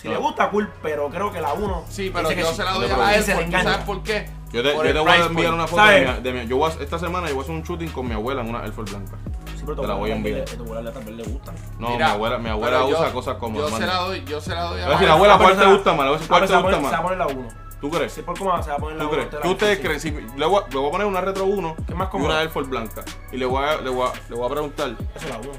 si 0.01 0.09
No. 0.09 0.15
le 0.15 0.21
gusta, 0.21 0.49
cool, 0.51 0.71
pero 0.83 1.09
creo 1.11 1.33
que 1.33 1.41
la 1.41 1.53
1. 1.55 1.85
Sí, 1.89 2.11
pero 2.13 2.31
yo 2.31 2.53
se 2.53 2.65
la 2.65 2.73
doy 2.73 2.89
No, 2.89 2.95
a 2.95 2.99
la 2.99 3.13
y 3.13 3.15
Air 3.17 3.23
se 3.23 3.29
le 3.31 3.35
Force. 3.35 3.51
¿Tú 3.51 3.57
engancha. 3.57 3.71
¿Sabes 3.73 3.87
por 3.87 4.03
qué? 4.03 4.31
Yo 4.51 4.63
te, 4.63 4.75
yo 4.75 4.83
te 4.83 4.99
voy 4.99 5.11
a 5.13 5.25
enviar 5.27 5.53
una 5.53 5.67
foto 5.67 5.85
de 5.85 6.07
mi, 6.07 6.21
de 6.23 6.33
mi- 6.33 6.47
yo 6.49 6.57
voy 6.57 6.71
a- 6.73 6.83
esta 6.83 6.99
semana 6.99 7.29
yo 7.29 7.35
voy 7.35 7.43
a 7.43 7.45
hacer 7.45 7.55
un 7.55 7.63
shooting 7.63 7.91
con 7.91 8.09
mi 8.09 8.15
abuela 8.15 8.41
en 8.41 8.49
una 8.49 8.63
Air 8.65 8.73
Force 8.73 8.95
blanca. 8.97 9.17
Sí, 9.57 9.63
pero 9.67 9.83
Te 9.83 9.87
la 9.89 9.95
voy 9.95 10.11
a 10.11 10.17
enviar. 10.17 10.41
A 10.41 10.45
tu 10.47 10.63
abuela 10.63 10.91
vez 10.91 11.07
le 11.09 11.23
gusta. 11.25 11.53
No, 11.79 11.91
Mira, 11.91 12.07
mi 12.07 12.13
abuela, 12.13 12.39
mi 12.39 12.49
abuela 12.49 12.77
pero 12.79 12.91
yo- 12.91 12.99
usa 12.99 13.13
cosas 13.13 13.37
como 13.37 13.59
Yo 13.59 13.69
se 13.69 13.87
la 13.87 13.97
doy, 13.97 14.25
yo 14.25 14.41
se 14.41 14.55
la 14.55 14.63
doy 14.63 14.81
a 14.81 14.87
A 14.87 14.89
ver 14.89 14.99
si 14.99 15.03
la 15.05 15.09
la 15.11 15.15
abuela, 15.17 15.37
¿cuál 15.39 15.59
te 15.59 15.67
gusta 15.67 15.93
más? 15.93 16.07
A 16.07 16.11
ver 16.13 16.21
si 16.21 16.27
cuál 16.29 16.41
te 16.47 16.47
gusta 16.55 16.63
poner- 16.63 16.77
Se 16.79 16.83
va 16.83 16.89
a 16.89 16.93
más. 16.93 17.03
poner 17.03 17.19
la 17.19 17.27
1. 17.27 17.49
¿Tú 17.81 17.91
crees? 17.91 18.13
Si 18.13 18.23
por 18.23 18.37
cómo 18.39 18.61
se 18.63 18.71
va 18.71 18.77
a 18.77 18.79
poner 18.79 18.99
la 18.99 19.05
¿Tú 19.05 19.11
1. 19.11 19.17
crees? 19.29 19.43
¿Qué 19.43 19.49
ustedes 19.49 19.79
creen? 19.79 20.01
Si 20.01 20.11
le, 20.11 20.47
voy 20.47 20.63
a, 20.65 20.69
le 20.69 20.77
voy 20.77 20.89
a 20.89 20.91
poner 20.91 21.07
una 21.07 21.21
Retro 21.21 21.45
1 21.45 21.77
¿Qué 21.87 21.95
más 21.95 22.09
y 22.13 22.17
una 22.17 22.41
Air 22.43 22.51
Force 22.51 22.69
blanca. 22.69 23.05
Y 23.33 23.37
le 23.37 23.47
voy 23.47 23.65
a, 23.65 23.81
le 23.81 23.91
voy 23.91 24.09
a, 24.09 24.13
le 24.29 24.37
voy 24.37 24.47
a 24.47 24.51
preguntar 24.51 24.97
Eso 25.15 25.27
es 25.27 25.31
la 25.31 25.39
1. 25.39 25.51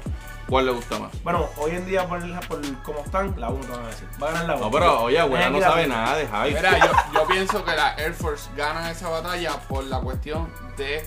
cuál 0.48 0.66
le 0.66 0.72
gusta 0.72 0.98
más. 0.98 1.22
Bueno, 1.22 1.48
hoy 1.56 1.70
en 1.72 1.86
día, 1.86 2.06
por, 2.06 2.20
por 2.46 2.60
cómo 2.82 3.00
están, 3.00 3.34
la 3.40 3.48
1 3.48 3.60
te 3.64 3.72
van 3.72 3.84
a 3.84 3.86
decir. 3.86 4.08
Va 4.22 4.28
a 4.28 4.32
ganar 4.32 4.46
la 4.48 4.54
1. 4.56 4.64
No, 4.66 4.70
pero 4.70 5.00
oye, 5.02 5.18
abuela 5.18 5.48
no 5.50 5.60
sabe 5.60 5.86
nada 5.86 6.16
de 6.16 6.26
hype. 6.26 6.54
Mira, 6.60 6.78
yo, 6.78 6.92
yo 7.14 7.26
pienso 7.26 7.64
que 7.64 7.74
la 7.74 7.94
Air 7.94 8.12
Force 8.12 8.50
gana 8.56 8.90
esa 8.90 9.08
batalla 9.08 9.52
por 9.68 9.84
la 9.84 10.00
cuestión 10.00 10.52
de 10.76 11.06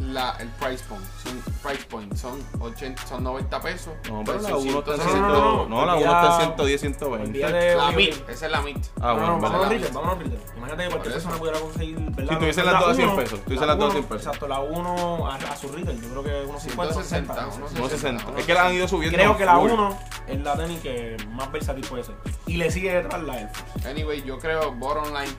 la, 0.00 0.36
el 0.40 0.48
price 0.50 0.84
point. 0.88 1.04
Son, 1.22 1.40
price 1.62 1.84
point 1.86 2.14
son, 2.16 2.42
80, 2.60 3.06
son 3.06 3.24
90 3.24 3.60
pesos. 3.60 3.92
No, 4.10 4.22
pero 4.24 4.40
la 4.40 4.48
versus 4.50 4.64
1 4.66 4.78
está 4.80 4.92
en 4.94 5.00
160. 5.00 5.10
100. 5.10 5.22
no, 5.22 5.86
la 5.86 5.94
1 5.94 5.94
olvida- 5.94 6.22
está 6.22 6.34
en 6.34 6.40
110, 6.40 6.80
120. 6.80 7.26
olvídate- 7.30 7.76
La 7.76 8.32
esa 8.32 8.46
es 8.46 8.52
la 8.52 8.60
MIT. 8.60 8.84
Ah, 9.00 9.14
no, 9.14 9.26
no, 9.26 9.38
bueno, 9.38 9.40
vale. 9.40 9.64
a 9.64 9.68
retail, 9.68 9.92
vámonos 9.94 10.16
a 10.16 10.18
retail. 10.22 10.40
Imagínate 10.56 10.82
que 10.82 10.84
Por 10.84 10.88
cualquier 10.98 11.12
persona 11.14 11.36
pudiera 11.36 11.60
conseguir, 11.60 11.98
¿verdad? 12.00 12.32
Si 12.32 12.38
tuviesen 12.38 12.66
La 12.66 12.72
las 12.72 12.80
dos 12.80 12.90
a 12.90 12.94
100 12.94 13.08
uno, 13.08 13.16
pesos, 13.16 13.40
las 13.46 13.48
dos 13.48 13.60
a 13.60 13.76
100 13.92 13.98
uno, 14.04 14.08
pesos. 14.08 14.26
Exacto, 14.26 14.48
la 14.48 14.60
1 14.60 15.26
a, 15.30 15.34
a 15.36 15.56
su 15.56 15.68
retail, 15.68 16.00
yo 16.02 16.08
creo 16.10 16.24
que 16.24 16.46
unos 16.48 16.62
50, 16.62 16.92
160, 16.94 17.34
60. 17.34 17.56
unos 17.56 17.72
No 17.72 17.88
60. 17.88 18.24
unos 18.26 18.40
Es 18.40 18.46
que 18.46 18.54
la 18.54 18.66
han 18.66 18.74
ido 18.74 18.88
subiendo. 18.88 19.16
Creo 19.16 19.36
que 19.36 19.44
la 19.44 19.56
full. 19.56 19.70
1 19.70 19.98
es 20.28 20.40
la 20.42 20.54
tenis 20.56 20.80
que 20.80 21.16
más 21.32 21.50
versátil 21.52 21.84
puede 21.86 22.04
ser. 22.04 22.14
Y 22.46 22.56
le 22.56 22.70
sigue 22.70 22.92
detrás 22.94 23.22
la 23.22 23.38
Air 23.40 23.50
Force. 23.52 23.88
Anyway, 23.88 24.22
yo 24.22 24.38
creo, 24.38 24.72
bottom 24.72 25.06
line, 25.14 25.32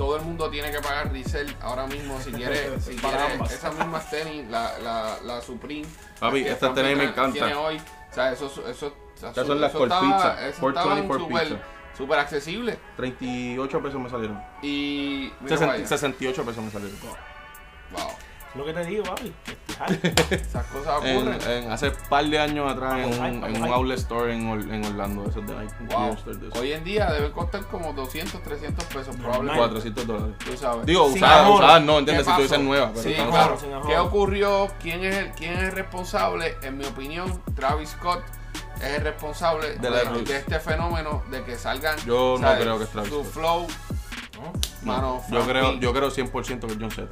todo 0.00 0.16
el 0.16 0.22
mundo 0.22 0.48
tiene 0.48 0.70
que 0.70 0.80
pagar 0.80 1.12
resell 1.12 1.54
ahora 1.60 1.86
mismo 1.86 2.18
si 2.22 2.32
quiere, 2.32 2.80
si 2.80 2.96
quiere 2.96 3.34
esas 3.44 3.74
mismas 3.74 4.08
tenis, 4.08 4.48
la, 4.48 4.78
la, 4.78 5.18
la 5.22 5.42
Supreme. 5.42 5.86
Papi, 6.18 6.42
que 6.42 6.52
estas 6.52 6.74
tenis 6.74 6.96
me 6.96 7.04
encantan. 7.04 7.32
Tiene 7.34 7.54
hoy, 7.54 7.76
o 7.76 8.14
sea, 8.14 8.32
eso, 8.32 8.46
eso, 8.46 8.66
eso, 8.66 8.96
Estas 9.14 9.46
son 9.46 9.60
las 9.60 9.74
eso 9.74 9.84
eso 9.84 10.66
24 10.72 11.60
súper- 11.98 12.18
accesible. 12.18 12.78
38 12.96 13.82
pesos 13.82 14.00
me 14.00 14.08
salieron. 14.08 14.42
Y. 14.62 15.30
mira 15.38 15.58
60 15.58 15.66
vaya. 15.74 15.86
68 15.86 16.44
pesos 16.46 16.64
me 16.64 16.70
salieron. 16.70 16.98
Wow. 17.92 18.08
Es 18.48 18.56
lo 18.56 18.64
que 18.64 18.72
te 18.72 18.84
digo, 18.86 19.04
papi. 19.04 19.34
Esas 20.30 20.66
cosas 20.66 21.04
En, 21.04 21.16
ocurren. 21.16 21.40
en- 21.64 21.72
hace 21.72 21.90
par 21.90 22.24
de 22.26 22.38
años 22.38 22.70
atrás 22.70 22.98
en 22.98 23.18
un, 23.20 23.44
en 23.44 23.62
un 23.62 23.72
outlet 23.72 23.98
store 23.98 24.34
en, 24.34 24.48
Or- 24.48 24.60
en 24.72 24.84
Orlando, 24.84 25.22
esos 25.28 25.46
de 25.46 25.54
Nike. 25.54 25.74
un 25.80 25.88
Wow. 25.88 26.16
De. 26.52 26.58
Hoy 26.58 26.72
en 26.72 26.84
día 26.84 27.10
debe 27.12 27.30
costar 27.32 27.64
como 27.66 27.92
200, 27.92 28.42
300 28.42 28.84
pesos, 28.86 29.16
probablemente. 29.16 29.58
400 29.58 30.06
dólares. 30.06 30.34
Tú 30.44 30.56
sabes. 30.56 30.86
Digo, 30.86 31.04
usadas, 31.06 31.50
usadas 31.50 31.82
no, 31.82 31.92
¿Qué 31.94 31.98
¿entiendes? 32.00 32.26
Si 32.26 32.32
tú 32.32 32.36
dices 32.42 32.50
pasó? 32.58 32.62
nuevas, 32.62 32.90
pero 32.94 33.02
Sí, 33.02 33.14
claro. 33.30 33.58
¿Qué 33.86 33.98
ocurrió? 33.98 34.68
¿Quién 34.80 35.04
es, 35.04 35.16
el, 35.16 35.30
¿Quién 35.32 35.52
es 35.54 35.62
el 35.64 35.72
responsable? 35.72 36.56
En 36.62 36.76
mi 36.78 36.84
opinión, 36.84 37.42
Travis 37.54 37.90
Scott 37.90 38.22
es 38.82 38.96
el 38.98 39.02
responsable 39.02 39.68
De 39.74 39.78
de, 39.78 39.90
la 39.90 40.04
de 40.12 40.36
este 40.36 40.60
fenómeno 40.60 41.22
de 41.30 41.42
que 41.44 41.56
salgan. 41.56 41.96
Yo 42.06 42.36
no 42.38 42.46
¿sabes? 42.46 42.62
creo 42.62 42.78
que 42.78 42.84
es 42.84 42.90
Travis 42.90 43.10
Su 43.10 43.24
flow, 43.24 43.66
¿no? 44.40 44.52
mano. 44.86 45.22
Yo 45.30 45.42
creo, 45.46 45.74
yo 45.80 45.92
creo 45.92 46.10
100% 46.10 46.60
que 46.60 46.72
es 46.72 46.78
John 46.80 46.90
Z. 46.90 47.08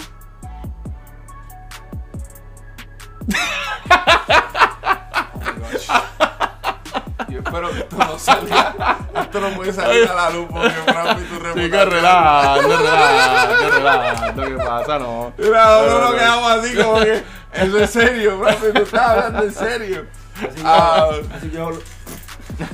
Que 7.71 7.79
esto 7.81 7.97
no 7.99 8.19
salga. 8.19 8.99
Esto 9.21 9.41
no 9.41 9.49
puede 9.51 9.73
salir 9.73 10.09
a 10.09 10.15
la 10.15 10.31
luz 10.31 10.47
porque 10.51 10.71
Frankie 10.71 11.25
tu 11.25 11.35
Sí, 11.35 11.41
reputación. 11.41 11.71
que 11.71 11.85
relajando, 11.85 12.77
relajando, 12.77 13.71
relajando. 13.71 14.43
¿Qué 14.45 14.55
pasa? 14.57 14.99
No. 14.99 15.33
Mira, 15.37 15.51
Pero, 15.81 15.81
uno 15.87 15.99
lo 15.99 16.07
pero- 16.07 16.19
quedamos 16.19 16.51
así 16.53 16.77
como 16.77 17.01
que. 17.01 17.23
Eso 17.53 17.79
es 17.79 17.91
serio, 17.91 18.39
Frankie, 18.41 18.73
tú 18.75 18.83
estás 18.83 19.01
hablando 19.11 19.43
en 19.43 19.53
serio. 19.55 20.07
Así, 20.37 20.63
Ah. 20.65 21.09
así 21.37 21.51
yo. 21.51 21.71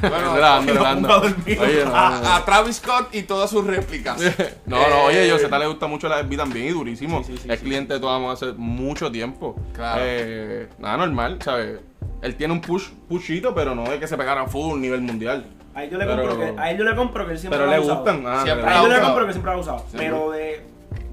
Bueno, 0.00 0.34
relajando, 0.34 0.72
no 0.72 0.78
relajando. 0.80 1.08
ponga 1.08 1.26
a 1.26 1.84
no, 1.84 1.90
no, 1.90 1.96
a, 2.28 2.36
a 2.36 2.44
Travis 2.46 2.76
Scott 2.76 3.08
y 3.14 3.22
todas 3.24 3.50
sus 3.50 3.66
réplicas. 3.66 4.18
No, 4.66 4.88
no, 4.88 5.02
oye, 5.04 5.24
Eh, 5.26 5.28
yo 5.28 5.38
Z 5.38 5.58
le 5.58 5.66
gusta 5.66 5.86
mucho 5.86 6.08
la 6.08 6.20
SB 6.20 6.36
también 6.38 6.66
y 6.68 6.70
durísimo. 6.70 7.22
Sí, 7.22 7.32
sí, 7.36 7.42
sí, 7.42 7.48
es 7.52 7.58
sí. 7.60 7.64
cliente 7.66 7.92
de 7.94 8.00
todas 8.00 8.22
hace 8.42 8.52
mucho 8.56 9.12
tiempo. 9.12 9.56
Claro. 9.74 10.00
Eh, 10.02 10.68
nada 10.78 10.96
normal, 10.98 11.38
¿sabes? 11.44 11.80
Él 12.24 12.36
tiene 12.36 12.52
un 12.54 12.60
push, 12.60 12.88
pushito, 13.08 13.54
pero 13.54 13.74
no 13.74 13.84
de 13.84 13.98
que 14.00 14.06
se 14.08 14.16
pegaran 14.16 14.48
full 14.48 14.80
nivel 14.80 15.02
mundial. 15.02 15.44
A 15.74 15.84
él 15.84 15.90
yo 15.90 15.98
le 15.98 16.06
Pero- 16.06 16.26
compro 16.28 16.38
que, 16.54 16.60
a 16.60 16.70
él 16.70 16.78
yo 16.78 16.84
le 16.84 16.96
compro 16.96 17.26
que 17.26 17.32
él 17.32 17.38
siempre 17.38 17.58
Pero 17.58 17.66
lo 17.66 17.72
ha 17.72 17.78
le 17.78 17.84
usado. 17.84 17.96
gustan. 17.98 18.24
Ah, 18.26 18.42
Siempre 18.44 18.64
le- 18.66 18.70
A 18.72 18.76
él 18.76 18.82
yo 18.88 18.94
le 18.96 19.00
compro 19.02 19.26
que 19.26 19.32
siempre 19.32 19.52
lo 19.52 19.58
ha 19.58 19.60
usado. 19.60 19.78
Siempre. 19.80 19.98
Pero 20.08 20.30
de, 20.30 20.60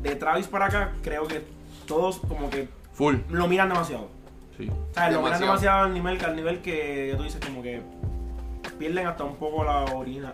de 0.04 0.16
Travis 0.16 0.48
para 0.48 0.66
acá, 0.68 0.92
creo 1.04 1.28
que 1.28 1.42
todos 1.86 2.20
como 2.20 2.50
que 2.50 2.70
Full. 2.94 3.16
lo 3.30 3.48
miran 3.48 3.68
demasiado. 3.70 4.08
Sí. 4.58 4.70
O 4.70 4.94
sea, 4.94 5.10
lo 5.12 5.22
miran 5.22 5.40
Demasiado. 5.40 5.84
al 5.86 5.94
nivel, 5.94 6.24
al 6.24 6.36
nivel 6.36 6.60
que 6.62 7.14
tú 7.18 7.24
dices 7.24 7.42
como 7.46 7.62
que 7.62 7.82
pierden 8.78 9.06
hasta 9.08 9.24
un 9.24 9.36
poco 9.36 9.64
la 9.64 9.86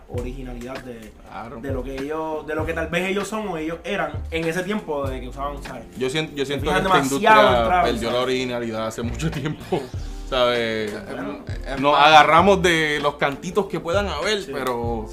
originalidad 0.09 0.77
de, 0.83 1.11
Claro. 1.29 1.59
de 1.61 1.71
lo 1.71 1.83
que 1.83 1.95
ellos, 1.95 2.45
de 2.45 2.55
lo 2.55 2.65
que 2.65 2.73
tal 2.73 2.87
vez 2.87 3.07
ellos 3.09 3.27
son 3.27 3.47
o 3.47 3.57
ellos 3.57 3.77
eran 3.83 4.11
en 4.31 4.45
ese 4.45 4.63
tiempo 4.63 5.07
de 5.07 5.19
que 5.21 5.27
usaban, 5.29 5.61
¿sabes? 5.63 5.83
Yo 5.97 6.09
siento, 6.09 6.33
yo 6.35 6.45
siento 6.45 6.65
que 6.71 6.77
esta 6.77 6.97
industria 6.99 7.81
perdió 7.83 8.11
la 8.11 8.19
originalidad 8.21 8.87
hace 8.87 9.01
mucho 9.01 9.29
tiempo. 9.31 9.81
¿Sabes? 10.29 10.93
Bueno, 11.05 11.39
Es 11.65 11.79
Nos 11.79 11.97
agarramos 11.97 12.61
de 12.61 12.99
los 13.01 13.15
cantitos 13.15 13.67
que 13.67 13.79
puedan 13.79 14.07
haber, 14.07 14.41
Sí. 14.41 14.51
pero 14.53 15.05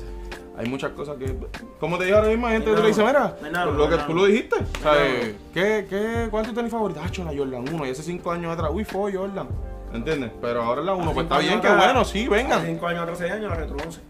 hay 0.58 0.68
muchas 0.68 0.90
cosas 0.92 1.16
que. 1.16 1.36
Como 1.78 1.98
te 1.98 2.04
digo 2.06 2.16
ahora 2.16 2.28
mismo, 2.30 2.46
hay 2.46 2.54
gente 2.54 2.66
que 2.66 2.70
No, 2.72 2.76
tú 2.78 2.82
le 2.82 2.88
dice, 2.88 3.04
mira, 3.04 3.36
no 3.40 3.50
nada, 3.50 3.66
lo 3.66 3.72
no 3.74 3.88
que 3.88 3.96
tú 4.04 4.14
lo 4.14 4.24
dijiste. 4.26 4.56
¿Sabes? 4.82 5.34
¿Qué, 5.52 5.86
qué, 5.88 6.28
¿Cuál 6.30 6.44
es 6.44 6.48
tu 6.50 6.54
tenis 6.56 6.72
favorita? 6.72 7.00
Ah, 7.04 7.10
la 7.24 7.36
Jordan 7.36 7.64
1. 7.72 7.86
Y 7.86 7.90
hace 7.90 8.02
5 8.02 8.30
años 8.32 8.52
atrás, 8.52 8.70
uy, 8.72 8.84
fue 8.84 9.12
Jordan. 9.12 9.48
¿Entiendes? 9.92 10.32
Pero 10.40 10.62
ahora 10.62 10.80
es 10.80 10.86
la 10.86 10.94
1. 10.94 11.04
Hace 11.04 11.14
Pues 11.14 11.24
está 11.24 11.38
bien, 11.38 11.60
que 11.60 11.68
bueno, 11.68 12.04
sí, 12.04 12.26
vengan. 12.28 12.64
5 12.66 12.86
años 12.88 13.02
atrás, 13.02 13.18
6 13.18 13.32
años, 13.32 13.50
la 13.50 13.56
Retro 13.56 13.76
11. 13.84 14.00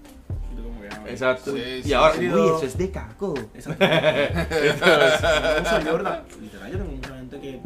Y 0.52 0.56
tú 0.56 0.62
como 0.62 0.80
que, 0.80 0.88
ah, 0.88 1.02
Exacto. 1.06 1.52
Sí, 1.52 1.60
y 1.60 1.82
sí, 1.82 1.92
ahora, 1.92 2.14
sí. 2.14 2.28
uy, 2.28 2.46
eso 2.46 2.62
es 2.64 2.78
de 2.78 2.90
caco. 2.90 3.34
Exacto. 3.54 3.84
Jordan. 5.90 6.22
Literal, 6.40 6.72
yo 6.72 6.78
tengo 6.78 6.90
mucha 6.92 7.14
gente 7.16 7.40
que 7.40 7.60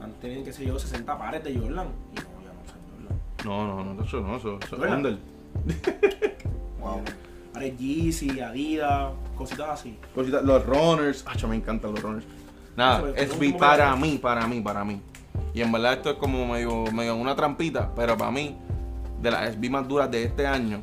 han 0.00 0.12
tenido, 0.14 0.44
qué 0.44 0.52
sé 0.52 0.64
yo, 0.66 0.78
60 0.78 1.18
pares 1.18 1.44
de 1.44 1.56
Jordan. 1.56 1.88
Y 2.12 2.16
no, 3.44 3.84
no. 3.84 3.94
No, 3.94 4.04
eso 4.04 4.20
no, 4.20 4.36
eso, 4.36 4.58
eso 4.62 4.84
es 4.84 5.18
wow. 6.80 7.02
Yeezy, 7.78 8.40
Adidas, 8.40 9.10
cositas 9.36 9.68
así. 9.70 9.98
Cositas, 10.14 10.42
los 10.44 10.64
runners. 10.64 11.24
Ah, 11.26 11.34
me 11.46 11.56
encantan 11.56 11.92
los 11.92 12.02
runners. 12.02 12.24
Nada, 12.76 13.10
es 13.16 13.24
eso, 13.24 13.34
SB 13.34 13.46
¿cómo 13.48 13.58
para 13.58 13.92
que- 13.94 14.00
mí, 14.00 14.18
para 14.18 14.46
mí, 14.46 14.60
para 14.60 14.84
mí. 14.84 15.00
Y 15.52 15.60
en 15.62 15.72
verdad 15.72 15.94
esto 15.94 16.10
es 16.10 16.16
como 16.16 16.46
medio, 16.46 16.84
medio 16.92 17.16
una 17.16 17.34
trampita, 17.34 17.90
pero 17.94 18.16
para 18.16 18.30
mí, 18.30 18.56
de 19.20 19.30
las 19.30 19.50
SB 19.54 19.68
más 19.70 19.86
duras 19.88 20.10
de 20.10 20.24
este 20.24 20.46
año, 20.46 20.82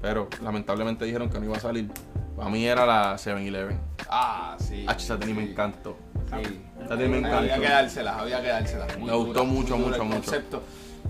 pero 0.00 0.28
lamentablemente 0.42 1.04
dijeron 1.04 1.28
que 1.28 1.38
no 1.38 1.44
iba 1.46 1.56
a 1.56 1.60
salir. 1.60 1.90
Para 2.36 2.48
mí 2.50 2.64
era 2.64 2.86
la 2.86 3.14
7-Eleven. 3.16 3.78
Ah, 4.08 4.56
sí. 4.58 4.84
Ah, 4.86 4.92
esa 4.96 5.18
tenis 5.18 5.34
me 5.34 5.44
sí, 5.44 5.50
encantó. 5.52 5.96
Sí. 6.30 6.60
Esa 6.84 6.96
tenis 6.96 7.20
me 7.22 7.28
Había 7.28 7.40
que 7.40 7.46
encantó. 7.56 7.68
dárselas, 7.74 8.16
había 8.18 8.40
que 8.42 8.48
dárselas. 8.48 8.98
Muy 8.98 9.10
Me 9.10 9.16
gustó 9.16 9.32
dura, 9.40 9.52
mucho, 9.52 9.76
muy 9.76 9.86
mucho, 9.88 10.04
mucho. 10.04 10.16
concepto. 10.22 10.62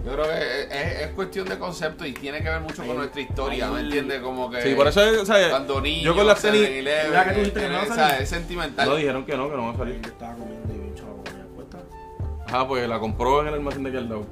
Yo 0.06 0.12
creo 0.12 0.24
que 0.28 0.62
es, 0.70 1.00
es 1.02 1.08
cuestión 1.08 1.48
de 1.48 1.58
concepto 1.58 2.06
y 2.06 2.12
tiene 2.12 2.40
que 2.42 2.48
ver 2.48 2.60
mucho 2.60 2.80
Ahí- 2.82 2.88
con 2.88 2.96
nuestra 2.98 3.20
historia, 3.20 3.68
¿me 3.70 3.80
entiendes? 3.80 4.20
Como 4.20 4.48
que 4.48 4.62
Sí, 4.62 4.74
por 4.76 4.86
eso 4.86 5.02
es, 5.02 5.18
o 5.18 5.26
sea, 5.26 5.50
cuando 5.50 5.80
niño, 5.80 6.02
yo 6.04 6.14
con 6.14 6.26
las 6.28 6.40
tenis, 6.40 6.60
7-Eleven, 6.62 7.10
¿Verdad 7.10 7.24
que 7.26 7.32
tú 7.32 7.38
dijiste 7.40 7.60
que 7.60 7.66
no 7.68 7.72
va 7.74 7.80
a 7.80 7.82
o 7.82 7.86
salir? 7.88 8.04
sea, 8.10 8.18
es 8.20 8.28
sentimental. 8.28 8.88
no 8.88 8.94
dijeron 8.94 9.26
que 9.26 9.36
no, 9.36 9.50
que 9.50 9.56
no 9.56 9.66
va 9.66 9.72
a 9.72 9.76
salir. 9.76 10.00
Yo 10.00 10.08
estaba 10.08 10.34
comiendo 10.34 10.72
y 10.72 10.92
ella 10.92 11.04
puesta. 11.56 11.78
Ajá, 12.46 12.68
pues 12.68 12.88
la 12.88 12.98
compró 13.00 13.40
en 13.42 13.48
el 13.48 13.54
almacén 13.54 13.82
de 13.82 13.88
aquí 13.90 13.98
al 13.98 14.08
lado. 14.08 14.26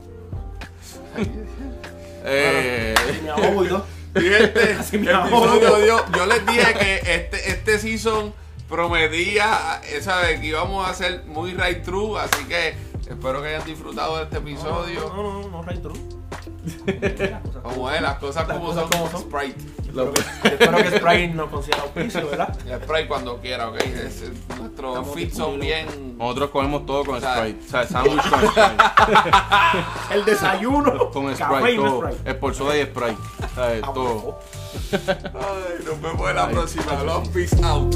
eh, 2.25 2.95
Y 3.19 3.23
me 3.25 3.31
ahogo 3.31 3.65
y 3.65 3.69
todo. 3.69 3.87
Fíjate, 4.15 4.73
Así 4.79 4.99
me 4.99 5.11
episodio 5.11 5.77
dio- 5.85 6.05
yo 6.17 6.27
les 6.27 6.47
dije 6.47 6.75
que 6.79 7.15
este, 7.15 7.51
este 7.51 7.79
season 7.81 8.33
prometía, 8.69 9.81
eh, 9.89 10.01
¿sabes? 10.01 10.39
Que 10.41 10.47
íbamos 10.47 10.87
a 10.87 10.91
hacer 10.91 11.25
muy 11.27 11.53
right 11.55 11.83
true, 11.83 12.19
así 12.21 12.45
que 12.45 12.75
espero 13.09 13.43
que 13.43 13.49
hayan 13.49 13.64
disfrutado 13.64 14.17
de 14.19 14.25
este 14.25 14.38
episodio. 14.38 15.01
No, 15.14 15.23
no, 15.23 15.33
no, 15.43 15.49
no, 15.49 15.49
cosas 15.49 15.62
Como 17.62 17.90
es, 17.90 18.01
las 18.03 18.19
cosas 18.19 18.49
Las 18.49 18.57
como 18.57 18.69
cosas 18.71 18.83
son, 18.83 18.90
como 18.90 19.11
son. 19.11 19.21
Sprite. 19.23 19.61
Espero 19.87 20.12
que, 20.12 20.21
espero 20.49 20.77
que 20.79 20.99
Sprite 20.99 21.29
nos 21.35 21.51
consiga 21.51 21.77
auspicio, 21.83 22.29
¿verdad? 22.31 22.59
Sprite 22.85 23.07
cuando 23.07 23.37
quiera, 23.40 23.69
ok. 23.69 23.77
Es- 23.83 24.23
es- 24.23 24.33
nuestros 24.59 24.97
Estamos 24.97 25.14
feeds 25.14 25.37
son 25.37 25.61
bien. 25.61 26.17
Nosotros 26.19 26.51
comemos 26.51 26.87
todo 26.87 27.05
con 27.05 27.17
O 27.17 27.21
sea, 27.21 27.37
Sprite. 27.37 27.67
O 27.67 27.71
sea, 27.71 27.87
sándwich 27.88 28.29
con 28.31 28.40
Sprite. 28.40 28.75
El 30.14 30.25
desayuno. 30.25 31.11
Con 31.11 31.37
Sprite, 31.37 31.77
todo. 31.77 32.01
Sprite. 32.03 32.31
Es 32.31 32.35
por 32.37 32.55
soda 32.55 32.77
y 32.79 32.83
Sprite. 32.85 33.12
O 33.12 33.55
sea, 33.55 33.79
Ah, 33.83 33.93
todo. 33.95 34.38
Ay, 34.93 35.85
nos 35.87 36.01
vemos 36.03 36.31
en 36.31 36.37
la 36.37 36.49
próxima. 36.49 37.03
Long 37.05 37.29
peace 37.33 37.57
out. 37.64 37.95